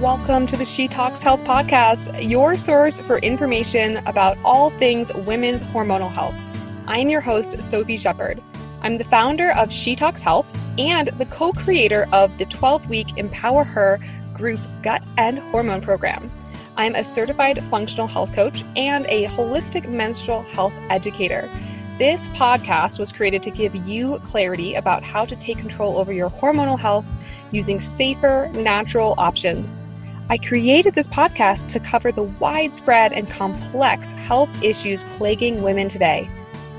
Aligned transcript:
welcome 0.00 0.46
to 0.46 0.56
the 0.56 0.64
She 0.64 0.88
Talks 0.88 1.22
Health 1.22 1.44
podcast, 1.44 2.26
your 2.26 2.56
source 2.56 3.00
for 3.00 3.18
information 3.18 3.98
about 4.06 4.38
all 4.46 4.70
things 4.78 5.12
women's 5.12 5.62
hormonal 5.62 6.10
health. 6.10 6.34
I'm 6.86 7.10
your 7.10 7.20
host, 7.20 7.62
Sophie 7.62 7.98
Shepard. 7.98 8.42
I'm 8.80 8.96
the 8.96 9.04
founder 9.04 9.50
of 9.50 9.70
She 9.70 9.94
Talks 9.94 10.22
Health 10.22 10.46
and 10.78 11.08
the 11.18 11.26
co 11.26 11.52
creator 11.52 12.08
of 12.14 12.38
the 12.38 12.46
12 12.46 12.88
week 12.88 13.18
Empower 13.18 13.62
Her 13.62 13.98
group 14.32 14.58
gut 14.82 15.04
and 15.18 15.38
hormone 15.38 15.82
program. 15.82 16.32
I'm 16.78 16.94
a 16.94 17.04
certified 17.04 17.62
functional 17.64 18.06
health 18.06 18.32
coach 18.32 18.64
and 18.76 19.04
a 19.10 19.26
holistic 19.26 19.86
menstrual 19.86 20.46
health 20.46 20.72
educator. 20.88 21.46
This 21.98 22.28
podcast 22.28 22.98
was 22.98 23.12
created 23.12 23.42
to 23.42 23.50
give 23.50 23.74
you 23.74 24.18
clarity 24.20 24.76
about 24.76 25.02
how 25.02 25.26
to 25.26 25.36
take 25.36 25.58
control 25.58 25.98
over 25.98 26.10
your 26.10 26.30
hormonal 26.30 26.78
health 26.78 27.04
using 27.52 27.78
safer, 27.80 28.48
natural 28.54 29.14
options. 29.18 29.82
I 30.30 30.38
created 30.38 30.94
this 30.94 31.08
podcast 31.08 31.66
to 31.72 31.80
cover 31.80 32.12
the 32.12 32.22
widespread 32.22 33.12
and 33.12 33.28
complex 33.28 34.12
health 34.12 34.48
issues 34.62 35.02
plaguing 35.18 35.60
women 35.60 35.88
today. 35.88 36.30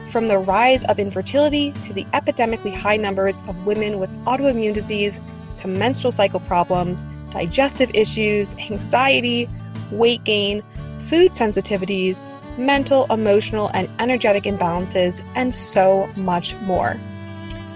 From 0.07 0.27
the 0.27 0.37
rise 0.37 0.85
of 0.85 1.01
infertility 1.01 1.73
to 1.81 1.91
the 1.91 2.05
epidemically 2.13 2.73
high 2.73 2.95
numbers 2.95 3.41
of 3.49 3.65
women 3.65 3.99
with 3.99 4.09
autoimmune 4.23 4.73
disease 4.73 5.19
to 5.57 5.67
menstrual 5.67 6.13
cycle 6.13 6.39
problems, 6.39 7.03
digestive 7.31 7.91
issues, 7.93 8.55
anxiety, 8.55 9.49
weight 9.91 10.23
gain, 10.23 10.63
food 11.09 11.31
sensitivities, 11.33 12.25
mental, 12.57 13.05
emotional, 13.09 13.69
and 13.73 13.89
energetic 13.99 14.45
imbalances, 14.45 15.21
and 15.35 15.53
so 15.53 16.07
much 16.15 16.55
more. 16.61 16.97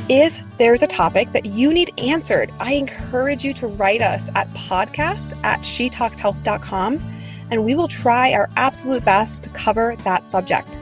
If 0.08 0.40
there's 0.60 0.84
a 0.84 0.88
topic 0.88 1.32
that 1.32 1.48
you 1.48 1.74
need 1.74 1.92
answered, 1.98 2.54
I 2.60 2.74
encourage 2.74 3.44
you 3.44 3.56
to 3.56 3.66
write 3.66 4.04
us 4.04 4.30
at 4.36 4.48
podcast 4.54 5.36
at 5.44 5.62
shetalkshealth.com 5.62 7.02
and 7.50 7.66
we 7.66 7.74
will 7.74 7.88
try 7.88 8.32
our 8.34 8.48
absolute 8.56 9.04
best 9.04 9.42
to 9.44 9.50
cover 9.50 9.96
that 10.04 10.28
subject. 10.28 10.80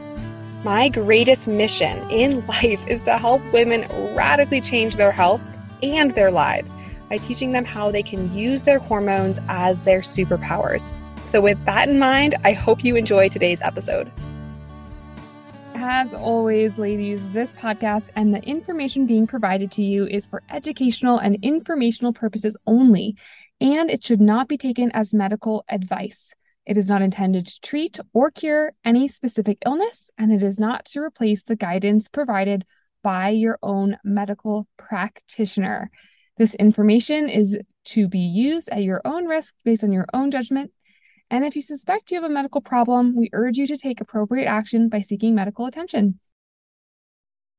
My 0.65 0.89
greatest 0.89 1.47
mission 1.47 1.99
in 2.11 2.45
life 2.47 2.85
is 2.85 3.01
to 3.03 3.17
help 3.17 3.41
women 3.53 3.87
radically 4.13 4.59
change 4.59 4.97
their 4.97 5.13
health 5.13 5.41
and 5.81 6.11
their 6.11 6.31
lives 6.31 6.73
by 7.09 7.17
teaching 7.17 7.53
them 7.53 7.63
how 7.63 7.91
they 7.91 8.03
can 8.03 8.33
use 8.35 8.63
their 8.63 8.79
hormones 8.79 9.39
as 9.47 9.83
their 9.83 9.99
superpowers. 9.99 10.93
So, 11.23 11.39
with 11.39 11.63
that 11.63 11.87
in 11.87 11.97
mind, 11.97 12.35
I 12.43 12.51
hope 12.51 12.83
you 12.83 12.97
enjoy 12.97 13.29
today's 13.29 13.61
episode. 13.61 14.11
As 15.85 16.13
always, 16.13 16.79
ladies, 16.79 17.21
this 17.33 17.51
podcast 17.51 18.11
and 18.15 18.33
the 18.33 18.41
information 18.41 19.05
being 19.05 19.27
provided 19.27 19.69
to 19.71 19.83
you 19.83 20.07
is 20.07 20.25
for 20.25 20.41
educational 20.49 21.17
and 21.17 21.37
informational 21.41 22.13
purposes 22.13 22.55
only, 22.65 23.17
and 23.59 23.91
it 23.91 24.01
should 24.01 24.21
not 24.21 24.47
be 24.47 24.57
taken 24.57 24.91
as 24.91 25.13
medical 25.13 25.65
advice. 25.67 26.33
It 26.65 26.77
is 26.77 26.87
not 26.87 27.01
intended 27.01 27.47
to 27.47 27.59
treat 27.59 27.99
or 28.13 28.31
cure 28.31 28.71
any 28.85 29.09
specific 29.09 29.57
illness, 29.65 30.09
and 30.17 30.31
it 30.31 30.41
is 30.41 30.57
not 30.57 30.85
to 30.85 31.01
replace 31.01 31.43
the 31.43 31.57
guidance 31.57 32.07
provided 32.07 32.63
by 33.03 33.31
your 33.31 33.59
own 33.61 33.97
medical 34.05 34.69
practitioner. 34.77 35.91
This 36.37 36.55
information 36.55 37.27
is 37.27 37.57
to 37.87 38.07
be 38.07 38.19
used 38.19 38.69
at 38.69 38.83
your 38.83 39.01
own 39.03 39.25
risk 39.25 39.53
based 39.65 39.83
on 39.83 39.91
your 39.91 40.07
own 40.13 40.31
judgment 40.31 40.71
and 41.33 41.43
if 41.43 41.55
you 41.55 41.63
suspect 41.63 42.11
you 42.11 42.21
have 42.21 42.29
a 42.29 42.31
medical 42.31 42.61
problem, 42.61 43.15
we 43.15 43.27
urge 43.33 43.57
you 43.57 43.65
to 43.65 43.75
take 43.75 43.99
appropriate 43.99 44.45
action 44.45 44.87
by 44.87 45.01
seeking 45.01 45.33
medical 45.33 45.65
attention. 45.65 46.19